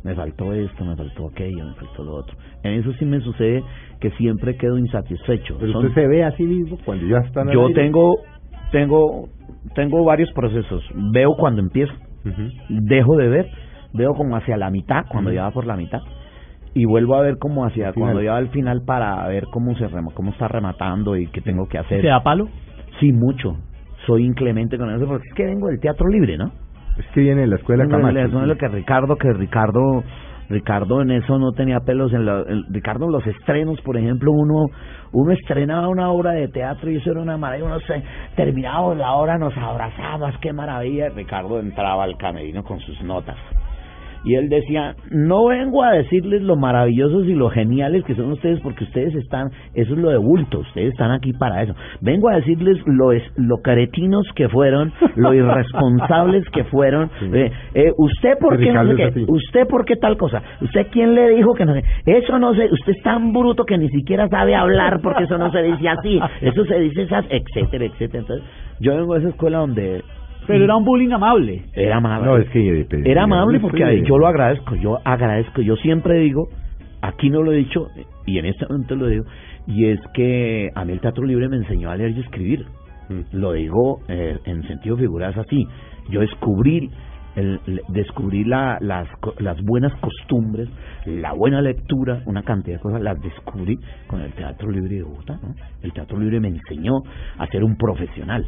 [0.02, 2.36] me faltó esto, me faltó aquello, me faltó lo otro.
[2.62, 3.62] En eso sí me sucede
[4.00, 5.56] que siempre quedo insatisfecho.
[5.58, 7.74] Pero Son- usted se ve a sí mismo cuando ya están yo aire?
[7.82, 8.14] tengo,
[8.72, 9.28] tengo,
[9.74, 10.84] tengo varios procesos.
[11.12, 11.92] Veo cuando empiezo,
[12.68, 13.46] dejo de ver,
[13.92, 15.36] veo como hacia la mitad, cuando Ujú.
[15.36, 16.00] ya va por la mitad,
[16.78, 20.12] y vuelvo a ver como hacia cuando ya al final para ver cómo se rema-
[20.12, 22.02] cómo está rematando y qué tengo que hacer.
[22.02, 22.48] ¿Se da palo?
[23.00, 23.56] Sí, mucho.
[24.06, 26.52] Soy inclemente con eso porque es que vengo del teatro libre, ¿no?
[26.98, 28.18] Es que viene de la escuela Camacho.
[28.18, 30.04] Eso es lo que Ricardo, que Ricardo,
[30.48, 34.30] Ricardo en eso no tenía pelos en la, en- Ricardo en los estrenos, por ejemplo,
[34.32, 34.66] uno,
[35.12, 38.02] uno estrenaba una obra de teatro y eso era una maravilla, uno se
[38.36, 41.08] terminaba la obra, nos abrazabas, qué maravilla.
[41.08, 43.36] Ricardo entraba al camerino con sus notas.
[44.26, 48.58] Y él decía, no vengo a decirles lo maravillosos y lo geniales que son ustedes
[48.60, 51.74] porque ustedes están, eso es lo de bulto, ustedes están aquí para eso.
[52.00, 57.08] Vengo a decirles lo, es, lo caretinos que fueron, lo irresponsables que fueron.
[57.20, 57.26] Sí.
[57.32, 61.28] Eh, eh, usted por qué no sé usted por qué tal cosa, usted quién le
[61.30, 64.56] dijo que no sé, eso no sé, usted es tan bruto que ni siquiera sabe
[64.56, 68.20] hablar porque eso no se dice así, eso se dice esas, etcétera, etcétera.
[68.20, 68.44] Entonces,
[68.80, 70.02] yo vengo de esa escuela donde
[70.46, 71.64] Pero era un bullying amable.
[71.74, 72.26] era amable.
[72.26, 72.80] No, es que...
[72.80, 73.78] eh, Era amable porque
[74.08, 76.48] yo lo agradezco, yo agradezco, yo siempre digo,
[77.02, 77.88] aquí no lo he dicho
[78.26, 79.24] y en este momento lo digo,
[79.66, 82.64] y es que a mí el teatro libre me enseñó a leer y escribir.
[83.08, 83.36] Mm.
[83.36, 85.66] Lo digo eh, en sentido figurado es así.
[86.10, 86.90] Yo descubrí
[87.36, 90.68] el, le- descubrí la, las, co- las buenas costumbres,
[91.04, 93.78] la buena lectura, una cantidad de cosas, las descubrí
[94.08, 95.38] con el Teatro Libre de Bogotá.
[95.42, 95.54] ¿no?
[95.82, 96.92] El Teatro Libre me enseñó
[97.38, 98.44] a ser un profesional.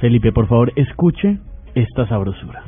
[0.00, 1.38] Felipe, por favor, escuche
[1.74, 2.62] esta sabrosura.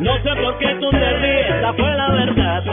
[0.00, 2.64] No sé por qué tú te ríes, esa fue la verdad.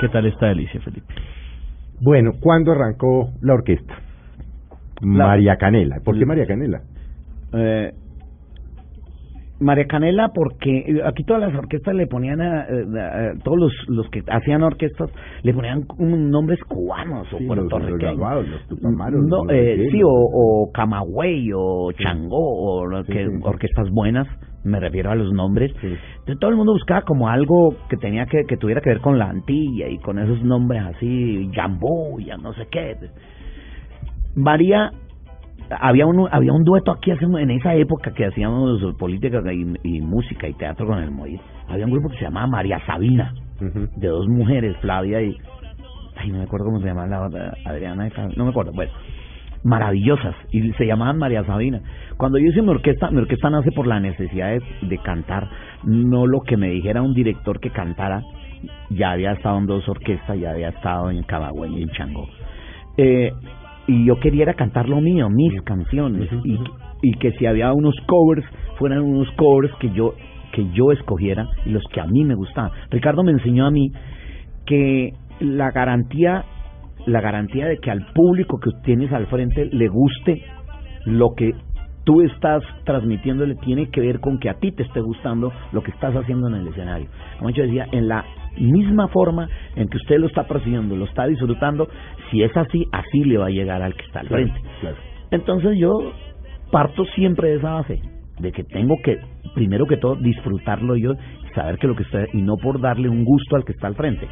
[0.00, 1.14] ¿Qué tal esta delicia, Felipe?
[2.02, 3.94] Bueno, ¿cuándo arrancó la orquesta?
[5.00, 6.00] La- María Canela.
[6.04, 6.80] ¿Por qué María Canela?
[7.52, 7.90] Eh,
[9.60, 13.72] María Canela, porque eh, aquí todas las orquestas le ponían a, eh, a- todos los,
[13.88, 15.10] los que hacían orquestas
[15.44, 18.00] le ponían nombres cubanos o Sí, los- los puertorriqueños.
[18.16, 23.32] graduados, los tupamaros, No, eh, sí, o, o Camagüey o Changó o que, sí.
[23.42, 24.26] orquestas buenas
[24.64, 25.72] me refiero a los nombres.
[25.82, 29.18] Entonces, todo el mundo buscaba como algo que tenía que, que tuviera que ver con
[29.18, 32.96] la Antilla y con esos nombres así, Jambó, ya no sé qué.
[34.34, 34.90] María,
[35.80, 40.00] había un, había un dueto aquí hace- en esa época que hacíamos política y, y
[40.00, 41.40] música y teatro con el Moir.
[41.68, 43.32] Había un grupo que se llamaba María Sabina,
[43.96, 45.36] de dos mujeres, Flavia y.
[46.16, 48.72] Ay, no me acuerdo cómo se llamaba la otra, Adriana, y Flavia, no me acuerdo.
[48.74, 48.92] Bueno,
[49.64, 51.80] maravillosas y se llamaban María Sabina.
[52.16, 55.48] Cuando yo hice mi orquesta, mi orquesta nace por la necesidad de, de cantar,
[55.84, 58.22] no lo que me dijera un director que cantara.
[58.90, 62.28] Ya había estado en dos orquestas, ya había estado en Camagüey y en Changó.
[62.96, 63.32] Eh,
[63.86, 66.58] y yo quería era cantar lo mío, mis canciones, y,
[67.02, 68.44] y que si había unos covers,
[68.78, 70.14] fueran unos covers que yo
[70.52, 72.70] que yo escogiera y los que a mí me gustaban.
[72.90, 73.90] Ricardo me enseñó a mí
[74.66, 76.44] que la garantía
[77.06, 80.42] la garantía de que al público que tienes al frente le guste
[81.06, 81.52] lo que
[82.04, 85.90] tú estás transmitiéndole tiene que ver con que a ti te esté gustando lo que
[85.92, 87.08] estás haciendo en el escenario.
[87.38, 88.24] Como yo decía, en la
[88.58, 91.88] misma forma en que usted lo está percibiendo, lo está disfrutando,
[92.30, 94.68] si es así, así le va a llegar al que está al Claro, frente.
[94.80, 94.96] claro.
[95.30, 95.92] Entonces yo
[96.70, 98.00] parto siempre de esa base,
[98.40, 99.18] de que tengo que,
[99.54, 101.12] primero que todo, disfrutarlo yo
[101.54, 103.94] saber que lo que está, y no por darle un gusto al que está al
[103.94, 104.26] frente.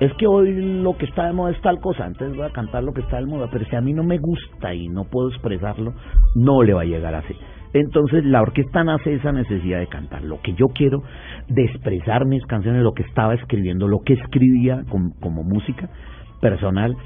[0.00, 2.82] Es que hoy lo que está de moda es tal cosa, entonces voy a cantar
[2.82, 5.28] lo que está de moda, pero si a mí no me gusta y no puedo
[5.28, 5.94] expresarlo,
[6.34, 7.34] no le va a llegar así.
[7.72, 11.02] Entonces la orquesta nace esa necesidad de cantar lo que yo quiero,
[11.48, 15.88] de expresar mis canciones, lo que estaba escribiendo, lo que escribía com- como música
[16.40, 16.96] personal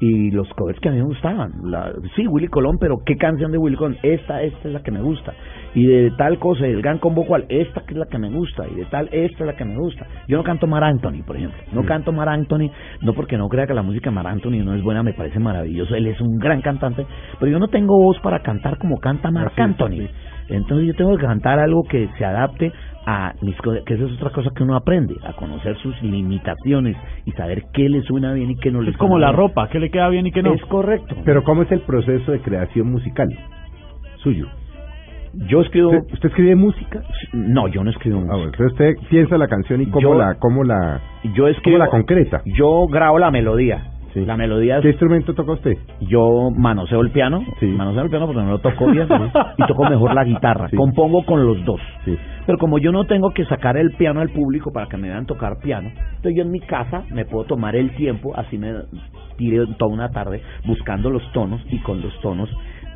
[0.00, 1.52] y los covers que a mí me gustaban.
[1.64, 3.96] La, sí, Willy Colón, pero ¿qué canción de Willy Colón?
[4.02, 5.34] Esta, esta es la que me gusta.
[5.74, 8.66] Y de tal cosa, el gran combo cual, esta que es la que me gusta.
[8.68, 10.06] Y de tal, esta es la que me gusta.
[10.26, 11.58] Yo no canto Mar Anthony, por ejemplo.
[11.72, 12.70] No canto Mar Anthony,
[13.02, 15.38] no porque no crea que la música de Mar Anthony no es buena, me parece
[15.38, 15.94] maravilloso.
[15.94, 17.06] Él es un gran cantante,
[17.38, 20.08] pero yo no tengo voz para cantar como canta Así es, Anthony.
[20.48, 22.72] Entonces yo tengo que cantar algo que se adapte
[23.06, 26.96] a mis cosas, que esa es otra cosa que uno aprende, a conocer sus limitaciones
[27.24, 29.68] y saber qué le suena bien y qué no le Es como suena la ropa,
[29.68, 30.52] que le queda bien y que no.
[30.52, 31.16] Es correcto.
[31.24, 33.28] Pero ¿cómo es el proceso de creación musical
[34.22, 34.46] suyo?
[35.46, 35.90] yo escribo...
[35.90, 37.02] ¿Usted, usted escribe música?
[37.32, 38.44] No, yo no escribo Ah, música.
[38.46, 41.00] entonces usted piensa la canción y cómo Yo- la cómo la
[41.34, 41.76] Yo escribo...
[41.76, 42.42] cómo la concreta.
[42.46, 43.82] Yo grabo la melodía.
[44.14, 44.24] Sí.
[44.24, 45.76] La melodía ¿Qué instrumento toca usted?
[46.00, 47.42] Yo manoseo el piano.
[47.60, 47.66] Sí.
[47.66, 49.06] Manoseo el piano porque no lo toco bien.
[49.58, 50.68] y toco mejor la guitarra.
[50.68, 50.76] Sí.
[50.76, 51.80] Compongo con los dos.
[52.46, 55.26] Pero como yo no tengo que sacar el piano al público para que me vean
[55.26, 58.72] tocar piano, entonces yo en mi casa me puedo tomar el tiempo, así me
[59.36, 62.48] tire toda una tarde buscando los tonos y con los tonos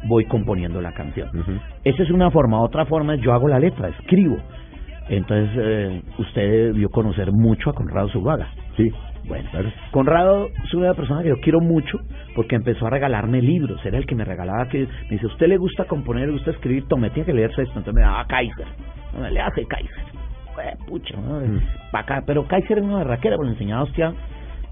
[0.09, 1.29] voy componiendo la canción.
[1.85, 2.61] Esa es una forma.
[2.61, 4.39] Otra forma es yo hago la letra, escribo.
[5.09, 8.49] Entonces eh, usted debió conocer mucho a Conrado Zuluaga.
[8.77, 8.91] Sí.
[9.27, 9.49] Bueno.
[9.91, 11.99] Conrado es una persona que yo quiero mucho
[12.35, 13.85] porque empezó a regalarme libros.
[13.85, 16.87] Era el que me regalaba que me dice, ¿usted le gusta componer, le gusta escribir?
[16.89, 17.79] Tome, tiene que leerse esto.
[17.79, 18.67] Entonces me daba Kaiser.
[19.17, 20.05] No, le hace Kaiser.
[20.87, 21.41] Pucha, ¿no?
[21.41, 21.61] Mm.
[21.93, 22.23] Acá.
[22.27, 24.05] Pero Kaiser era una berraquera, porque le enseñaba a usted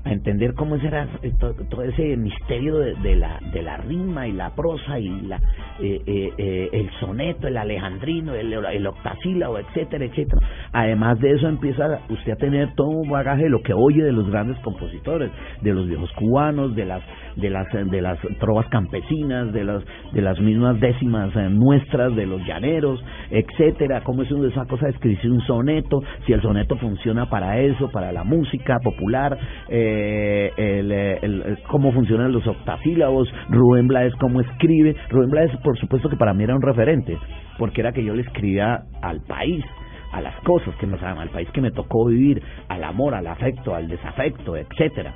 [0.04, 4.26] a entender cómo era eh, to- todo, ese misterio de, de la de la rima
[4.26, 5.36] y la prosa y la
[5.80, 10.40] eh, eh, eh, el soneto, el alejandrino, el, el octasílabo, etcétera, etcétera.
[10.72, 14.12] Además de eso empieza usted a tener todo un bagaje de lo que oye de
[14.12, 15.30] los grandes compositores,
[15.60, 17.02] de los viejos cubanos, de las
[17.36, 22.14] de las eh, de las trovas campesinas, de las de las mismas décimas eh, nuestras,
[22.16, 24.02] de los llaneros, etcétera.
[24.02, 28.12] Cómo es esa cosa de escribir un soneto, si el soneto funciona para eso, para
[28.12, 29.36] la música popular.
[29.68, 35.78] Eh, el, eh, el- cómo funcionan los octasílabos, Rubén Blades cómo escribe, Rubén Blades por
[35.78, 37.16] supuesto que para mí era un referente,
[37.58, 39.64] porque era que yo le escribía al país,
[40.12, 43.74] a las cosas que nos al país que me tocó vivir, al amor, al afecto,
[43.74, 45.14] al desafecto, etcétera.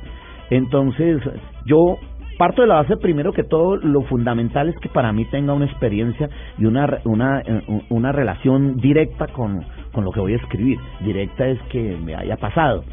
[0.51, 1.20] Entonces,
[1.66, 1.97] yo
[2.38, 5.66] parto de la base primero que todo lo fundamental es que para mí tenga una
[5.66, 6.28] experiencia
[6.59, 10.78] y una una eh, una relación directa con con lo que voy a escribir.
[11.05, 12.84] Directa es que me haya pasado.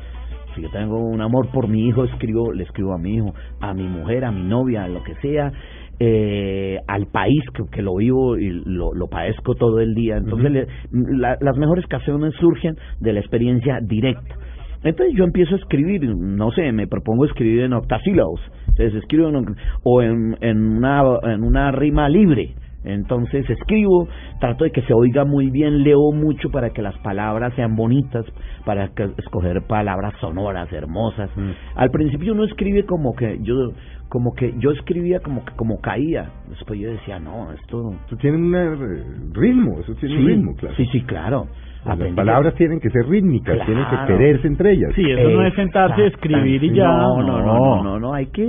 [0.56, 3.74] Si yo tengo un amor por mi hijo, escribo, le escribo a mi hijo, a
[3.74, 5.52] mi mujer, a mi novia, a lo que sea,
[5.98, 10.18] eh, al país que, que lo vivo y lo, lo padezco todo el día.
[10.18, 14.36] Entonces, le- la- las mejores canciones surgen de la experiencia directa.
[14.84, 19.56] Entonces yo empiezo a escribir, no sé, me propongo escribir en octasílabos, entonces escribo en,
[19.84, 24.08] o en, en, una, en una rima libre, entonces escribo,
[24.40, 28.26] trato de que se oiga muy bien, leo mucho para que las palabras sean bonitas,
[28.66, 31.30] para que, escoger palabras sonoras, hermosas.
[31.76, 33.74] Al principio uno escribe como que yo
[34.10, 38.38] como que yo escribía como que como caía, después yo decía, no, esto Eso tiene
[38.38, 40.76] un eh, ritmo, eso tiene un ritmo, claro.
[40.76, 41.48] sí, sí, claro.
[41.86, 43.66] Las palabras tienen que ser rítmicas, Claro.
[43.66, 44.92] tienen que quererse entre ellas.
[44.96, 46.86] Sí, eso no es sentarse a escribir y ya.
[46.86, 48.48] No, no, no, no, no, no, hay que,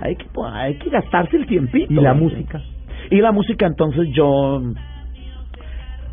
[0.00, 1.92] hay que, hay que gastarse el tiempito.
[1.92, 2.60] ¿Y la música?
[3.10, 4.60] Y la música, entonces yo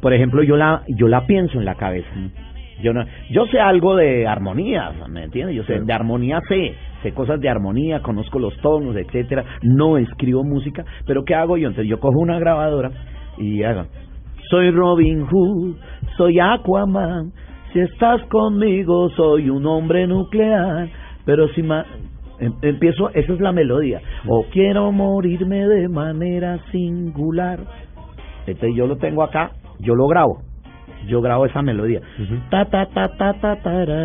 [0.02, 2.10] por ejemplo, yo la yo la pienso en la cabeza.
[2.82, 5.56] Yo no, yo sé algo de armonía, ¿me entiendes?
[5.56, 9.44] Yo sé de armonía sé, sé cosas de armonía, conozco los tonos, etcétera.
[9.64, 11.70] No escribo música, pero ¿qué hago yo?
[11.70, 12.92] Entonces yo cojo una grabadora
[13.38, 13.86] y hago
[14.50, 15.76] soy Robin Hood,
[16.18, 17.32] soy Aquaman,
[17.72, 20.90] si estás conmigo soy un hombre nuclear,
[21.26, 21.86] pero si ma
[22.40, 27.60] em- empiezo, esa es la melodía, o quiero morirme de manera singular.
[28.48, 30.42] Entonces yo lo tengo acá, yo lo grabo,
[31.08, 32.02] yo grabo esa melodía.
[32.50, 33.98] Ta ta ta ta ta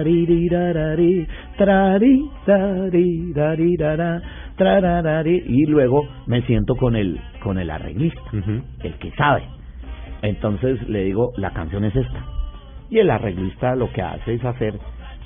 [5.26, 8.20] y luego me siento con el con el arreglista,
[8.82, 9.44] el que sabe.
[10.22, 12.24] Entonces le digo, la canción es esta.
[12.90, 14.74] Y el arreglista lo que hace es hacer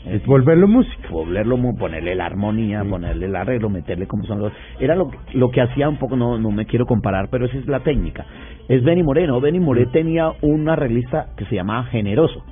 [0.07, 1.09] Es volverlo música.
[1.11, 4.53] volverlo, ponerle la armonía, ponerle el arreglo, meterle como son los...
[4.78, 7.59] Era lo, que- lo que hacía un poco, no, no me quiero comparar, pero esa
[7.59, 8.24] es la técnica.
[8.68, 9.40] Es Benny Moreno.
[9.40, 12.44] Benny Moré tenía un arreglista que se llamaba Generoso.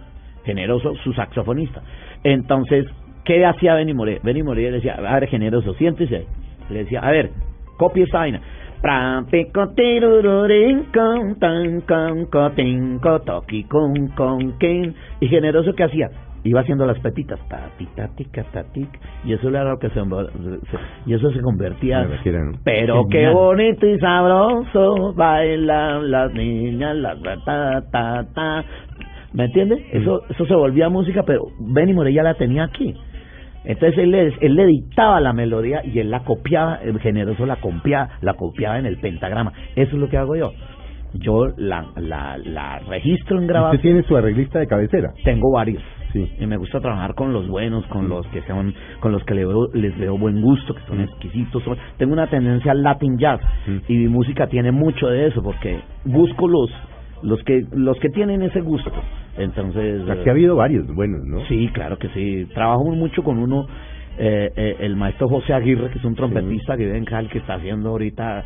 [0.45, 1.80] Generoso, su saxofonista.
[2.24, 2.86] Entonces,
[3.24, 4.20] ¿qué hacía Benny Moré?
[4.22, 6.26] Benny Moré le decía, a ver, Generoso, siéntese.
[6.70, 7.30] Le decía, a ver,
[7.78, 8.40] copia esta vaina.
[15.20, 16.11] Y Generoso, ¿qué hacía?
[16.45, 18.91] Iba haciendo las pepitas, ta, ti, ta, ti, ca, ta, tic,
[19.24, 20.01] y eso era lo que se,
[21.07, 27.82] y eso se convertía, que pero qué bonito y sabroso bailan las niñas, las ta,
[27.91, 28.64] ta, ta.
[29.32, 29.80] ¿Me entiendes?
[29.93, 32.95] Eso, eso se volvía música, pero Benny Moré ya la tenía aquí.
[33.65, 37.57] Entonces él le, él le dictaba la melodía y él la copiaba, el generoso la
[37.57, 39.53] copiaba, la copiaba en el pentagrama.
[39.75, 40.53] Eso es lo que hago yo.
[41.15, 43.83] Yo la, la, la registro en Usted grabación.
[43.83, 45.12] tiene su arreglista de cabecera.
[45.25, 45.83] Tengo varios.
[46.12, 46.29] Sí.
[46.39, 49.45] Y me gusta trabajar con los buenos, con los que son, con los que le
[49.45, 51.62] veo- les veo buen gusto, que son exquisitos.
[51.65, 53.77] son- tengo una tendencia al Latin jazz Mm.
[53.89, 56.71] y mi música tiene mucho de eso porque busco los,
[57.25, 58.93] los que, los que tienen ese gusto.
[59.37, 61.45] Entonces, Aquí ha habido varios buenos, ¿no?
[61.47, 62.47] Sí, claro que sí.
[62.55, 63.66] Trabajo mucho con uno,
[64.18, 67.39] eh, eh, el maestro José Aguirre, que es un trompetista que vive en Cali, que
[67.39, 68.45] está haciendo ahorita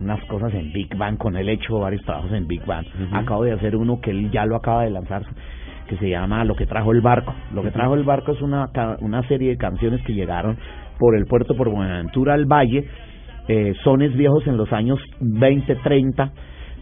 [0.00, 1.16] unas cosas en Big Bang.
[1.16, 2.84] Con él he hecho varios trabajos en Big Bang.
[3.12, 5.22] Acabo de hacer uno que él ya lo acaba de lanzar,
[5.88, 7.32] que se llama Lo que trajo el barco.
[7.54, 8.68] Lo que trajo el barco es una,
[9.00, 10.58] una serie de canciones que llegaron
[10.98, 12.86] por el puerto, por Buenaventura al Valle,
[13.48, 16.32] eh, sones viejos en los años 20, 30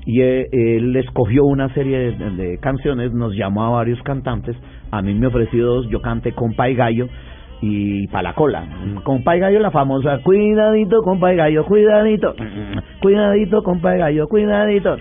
[0.07, 4.57] y eh, él escogió una serie de, de canciones, nos llamó a varios cantantes,
[4.91, 7.09] a mí me ofreció dos, yo canté Compa y Gallo
[7.63, 8.67] y Palacola.
[9.05, 12.35] Compa y Gallo la famosa, cuidadito Compa y Gallo, cuidadito,
[13.01, 14.97] cuidadito Compa y Gallo, cuidadito.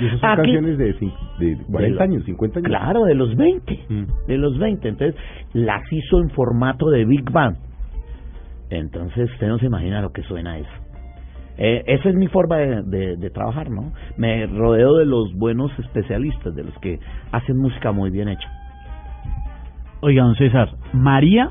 [0.00, 0.92] Y esas son Aquí- canciones de,
[1.38, 2.68] de 40 de- años, 50 años.
[2.68, 4.04] Claro, de los 20, Mm.
[4.28, 5.18] de los 20, entonces
[5.54, 7.56] las hizo en formato de Big Bang.
[8.70, 10.70] Entonces usted no se imagina lo que suena eso.
[11.58, 13.92] Eh, esa es mi forma de, de- de trabajar, ¿no?
[14.16, 16.98] Me rodeo de los buenos especialistas, de los que
[17.30, 18.48] hacen música muy bien hecha.
[20.00, 21.50] Oiga, don César, María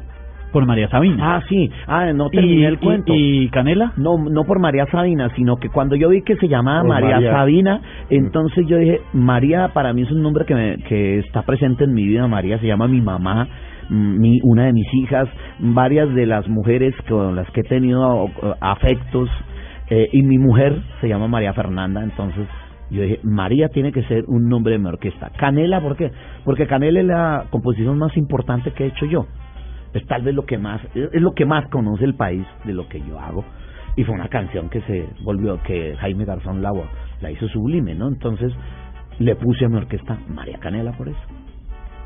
[0.51, 1.37] por María Sabina.
[1.37, 3.13] Ah, sí, ah, no terminé el cuento.
[3.15, 3.93] ¿Y Canela?
[3.95, 7.31] No, no por María Sabina, sino que cuando yo vi que se llamaba María, María.
[7.31, 11.85] Sabina, entonces yo dije, María para mí es un nombre que, me- que está presente
[11.85, 12.27] en mi vida.
[12.27, 13.47] María se llama mi mamá,
[13.89, 15.29] mm, mi, una de mis hijas,
[15.59, 18.29] varias de las mujeres con las que he tenido eh,
[18.59, 19.29] afectos,
[19.91, 22.47] eh, y mi mujer se llama María Fernanda, entonces
[22.89, 25.29] yo dije, María tiene que ser un nombre de mi orquesta.
[25.37, 26.11] Canela, ¿por qué?
[26.43, 29.27] Porque Canela es la composición más importante que he hecho yo
[29.93, 32.87] es tal vez lo que más es lo que más conoce el país de lo
[32.87, 33.43] que yo hago
[33.95, 36.71] y fue una canción que se volvió que Jaime Garzón la,
[37.21, 38.53] la hizo sublime no entonces
[39.19, 41.19] le puse a mi orquesta María Canela por eso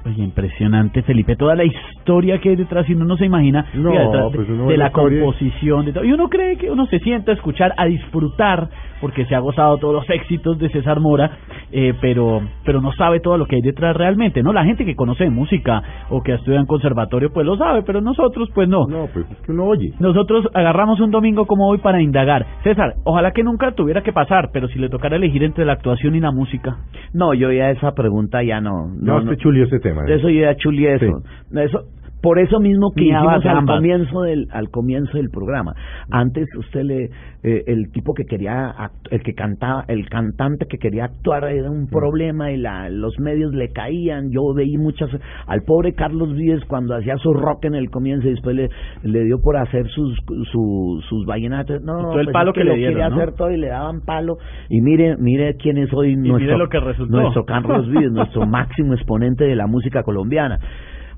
[0.05, 3.89] Oye, impresionante, Felipe, toda la historia que hay detrás y uno no se imagina No,
[3.89, 6.03] de, pues de la historia composición, de todo.
[6.03, 8.69] Y uno cree que uno se sienta a escuchar, a disfrutar,
[9.05, 11.29] porque se ha gozado todos los éxitos de César Mora,
[11.71, 14.51] eh, pero pero no sabe todo lo que hay detrás realmente, ¿no?
[14.51, 18.01] La gente que conoce de música o que estudia en conservatorio, pues lo sabe, pero
[18.01, 18.87] nosotros, pues no.
[18.87, 19.93] No, pues es que uno oye.
[19.99, 22.47] Nosotros agarramos un domingo como hoy para indagar.
[22.63, 26.15] César, ojalá que nunca tuviera que pasar, pero si le tocara elegir entre la actuación
[26.15, 26.77] y la música.
[27.13, 30.01] no yo ya esa pregunta ya no No, usted chulió ese tema.
[30.07, 30.15] ¿eh?
[30.15, 31.21] eso yo ya chulié eso.
[31.53, 31.79] eso
[32.25, 35.75] por eso mismo que hicimos al comienzo del al comienzo del programa.
[36.09, 37.03] Antes usted le
[37.43, 41.69] eh, el tipo que quería act- el que cantaba el cantante que quería actuar era
[41.69, 44.31] un problema y la los medios le caían.
[44.31, 45.09] Yo veí muchas
[45.45, 48.69] al pobre Carlos Vives cuando hacía su rock en el comienzo y después le,
[49.03, 50.17] le dio por hacer sus
[50.51, 51.83] su, sus vallenatos.
[51.83, 53.15] No todo el pues palo es que le dieron, quería ¿no?
[53.17, 54.37] hacer todo y le daban palo.
[54.69, 59.43] Y mire mire quién es hoy nuestro lo que nuestro Carlos Vives nuestro máximo exponente
[59.45, 60.59] de la música colombiana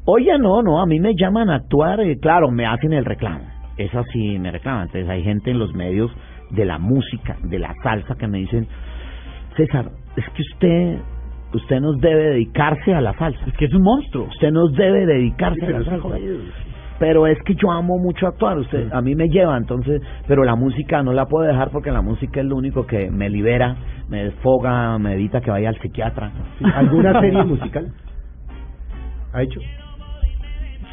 [0.10, 3.42] Oye, no, no, a mí me llaman a actuar, eh, claro, me hacen el reclamo.
[3.76, 4.84] Eso sí me reclaman.
[4.84, 6.10] Entonces hay gente en los medios
[6.50, 8.68] de la música, de la salsa, que me dicen,
[9.58, 10.98] César, es que usted
[11.54, 13.46] usted nos debe dedicarse a la salsa.
[13.48, 14.28] Es que es un monstruo.
[14.28, 16.18] Usted nos debe dedicarse a pero la es salsa.
[17.00, 20.56] Pero es que yo amo mucho actuar, usted a mí me lleva, entonces, pero la
[20.56, 23.76] música no la puedo dejar porque la música es lo único que me libera,
[24.08, 26.32] me desfoga, me evita que vaya al psiquiatra.
[26.58, 27.92] Sí, ¿Alguna serie musical?
[29.34, 29.60] ¿Ha hecho?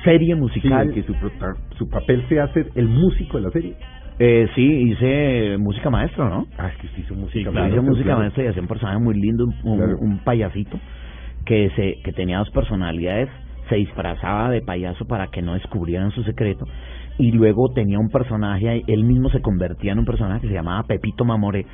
[0.04, 0.88] Serie Sí, musical.
[0.88, 3.74] en que su, prota- su papel sea ser el músico de la serie.
[4.18, 6.46] Eh, sí, hice música maestra, ¿no?
[6.58, 7.50] Ah, es que usted hizo música.
[7.50, 8.20] claro, hice maestra, música claro.
[8.20, 9.96] maestra y hacía un personaje muy lindo, un, un- Claro.
[10.00, 10.78] un payasito
[11.44, 13.28] que se que tenía dos personalidades,
[13.68, 16.64] se disfrazaba de payaso para que no descubrieran su secreto
[17.18, 20.82] y luego tenía un personaje, él mismo se convertía en un personaje que se llamaba
[20.84, 21.64] Pepito Mamore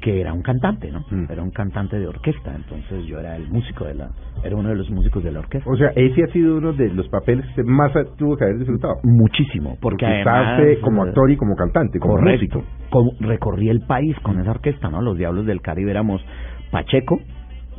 [0.00, 1.00] que era un cantante, ¿no?
[1.10, 1.30] Mm.
[1.30, 4.10] Era un cantante de orquesta, entonces yo era el músico de la
[4.42, 5.68] era uno de los músicos de la orquesta.
[5.70, 8.94] O sea, ese ha sido uno de los papeles que más tuvo que haber disfrutado.
[9.04, 12.58] Muchísimo, porque Porque además como actor y como cantante, como Correcto.
[12.58, 12.64] músico.
[12.90, 15.02] Como recorrí el país con esa orquesta, ¿no?
[15.02, 16.22] Los Diablos del Caribe éramos
[16.70, 17.18] Pacheco,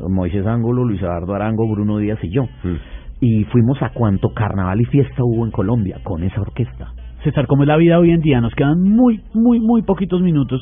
[0.09, 2.43] Moisés Ángulo, Luis Eduardo Arango, Bruno Díaz y yo.
[2.43, 2.75] Mm.
[3.21, 6.93] Y fuimos a cuanto carnaval y fiesta hubo en Colombia con esa orquesta.
[7.23, 8.41] César, ¿cómo es la vida hoy en día?
[8.41, 10.59] Nos quedan muy, muy, muy poquitos minutos,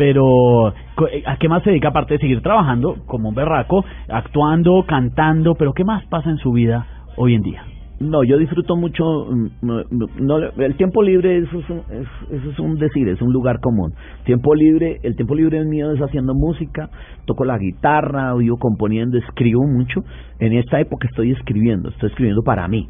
[0.00, 0.68] pero
[1.12, 5.56] eh, ¿a qué más se dedica aparte de seguir trabajando como un berraco, actuando, cantando?
[5.56, 6.86] ¿Pero qué más pasa en su vida
[7.18, 7.62] hoy en día?
[8.00, 9.04] No, yo disfruto mucho.
[9.30, 9.82] mm, no,
[10.18, 13.60] no, el tiempo libre eso es, un, es- eso es un decir, es un lugar
[13.60, 13.92] común.
[14.24, 16.88] Tiempo libre, el tiempo libre mío es haciendo música,
[17.26, 20.00] toco la guitarra, vivo componiendo, escribo mucho.
[20.38, 22.88] En esta época estoy escribiendo, estoy escribiendo para mí,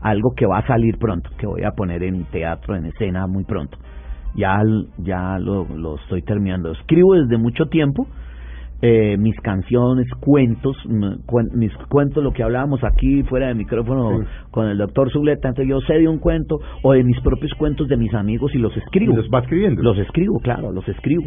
[0.00, 3.44] algo que va a salir pronto, que voy a poner en teatro, en escena muy
[3.44, 3.78] pronto.
[4.36, 4.60] Ya,
[4.98, 6.70] ya lo, lo estoy terminando.
[6.72, 8.06] Escribo desde mucho tiempo
[8.80, 10.76] eh, mis canciones, cuentos,
[11.54, 14.24] mis cuentos, lo que hablábamos aquí fuera de micrófono Sí.
[14.52, 17.88] con el doctor Zuleta, entonces yo sé de un cuento o de mis propios cuentos
[17.88, 19.16] de mis amigos y los escribo.
[19.16, 19.82] Los va escribiendo.
[19.82, 21.24] Los escribo, claro, los escribo.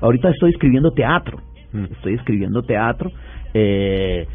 [0.00, 1.38] Ahorita estoy escribiendo teatro,
[1.72, 1.92] Mm.
[1.92, 3.10] estoy escribiendo teatro.
[3.52, 4.26] Eh,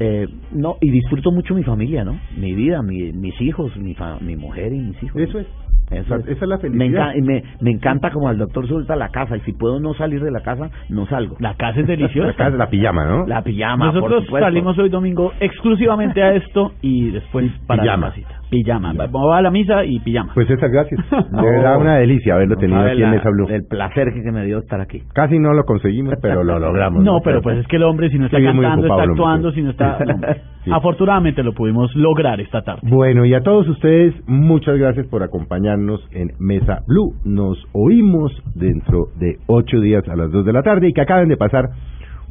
[0.00, 2.18] eh, no y disfruto mucho mi familia, ¿no?
[2.38, 5.20] Mi vida, mi, mis hijos, mi, fa- mi mujer y mis hijos.
[5.20, 5.46] Eso es.
[5.90, 6.28] Eso La- es.
[6.28, 7.08] esa es la Me, felicidad.
[7.12, 9.94] enca- y me, me encanta como al doctor Zuleta la casa y si puedo no
[9.94, 11.36] salir de la casa, no salgo.
[11.38, 12.30] La casa es deliciosa.
[12.32, 13.26] Acá es la pijama, ¿no?
[13.26, 18.06] La pijama, Nosotros salimos hoy domingo exclusivamente a esto y después para pijama.
[18.08, 18.28] la casita.
[18.50, 18.92] Pijama.
[18.96, 20.32] Vamos a la misa y pijama.
[20.34, 21.00] Pues César, gracias.
[21.10, 23.48] De verdad, una delicia haberlo tenido aquí en la- Mesa Blue.
[23.48, 25.02] El placer que, me dio estar aquí.
[25.14, 27.02] Casi no lo conseguimos, pero lo logramos.
[27.02, 29.00] no, pero pues es que el hombre si no está Sí, es muy cantando, ocupado
[29.02, 29.98] está actuando, si no está...
[30.66, 30.72] Sí.
[30.74, 32.80] Afortunadamente lo pudimos lograr esta tarde.
[32.90, 35.75] Bueno, y a todos ustedes, muchas gracias por acompañarnos
[36.10, 37.14] en Mesa Blue.
[37.24, 41.28] Nos oímos dentro de ocho días a las dos de la tarde y que acaben
[41.28, 41.70] de pasar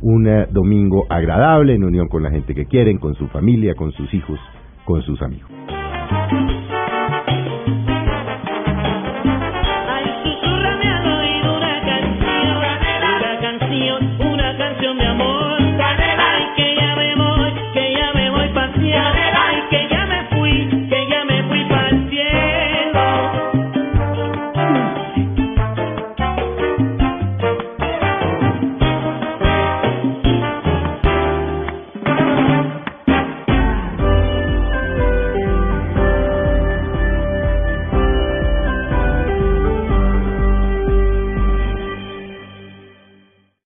[0.02, 3.92] un eh, domingo agradable en unión con la gente que quieren, con su familia, con
[3.92, 4.40] sus hijos,
[4.86, 5.50] con sus amigos.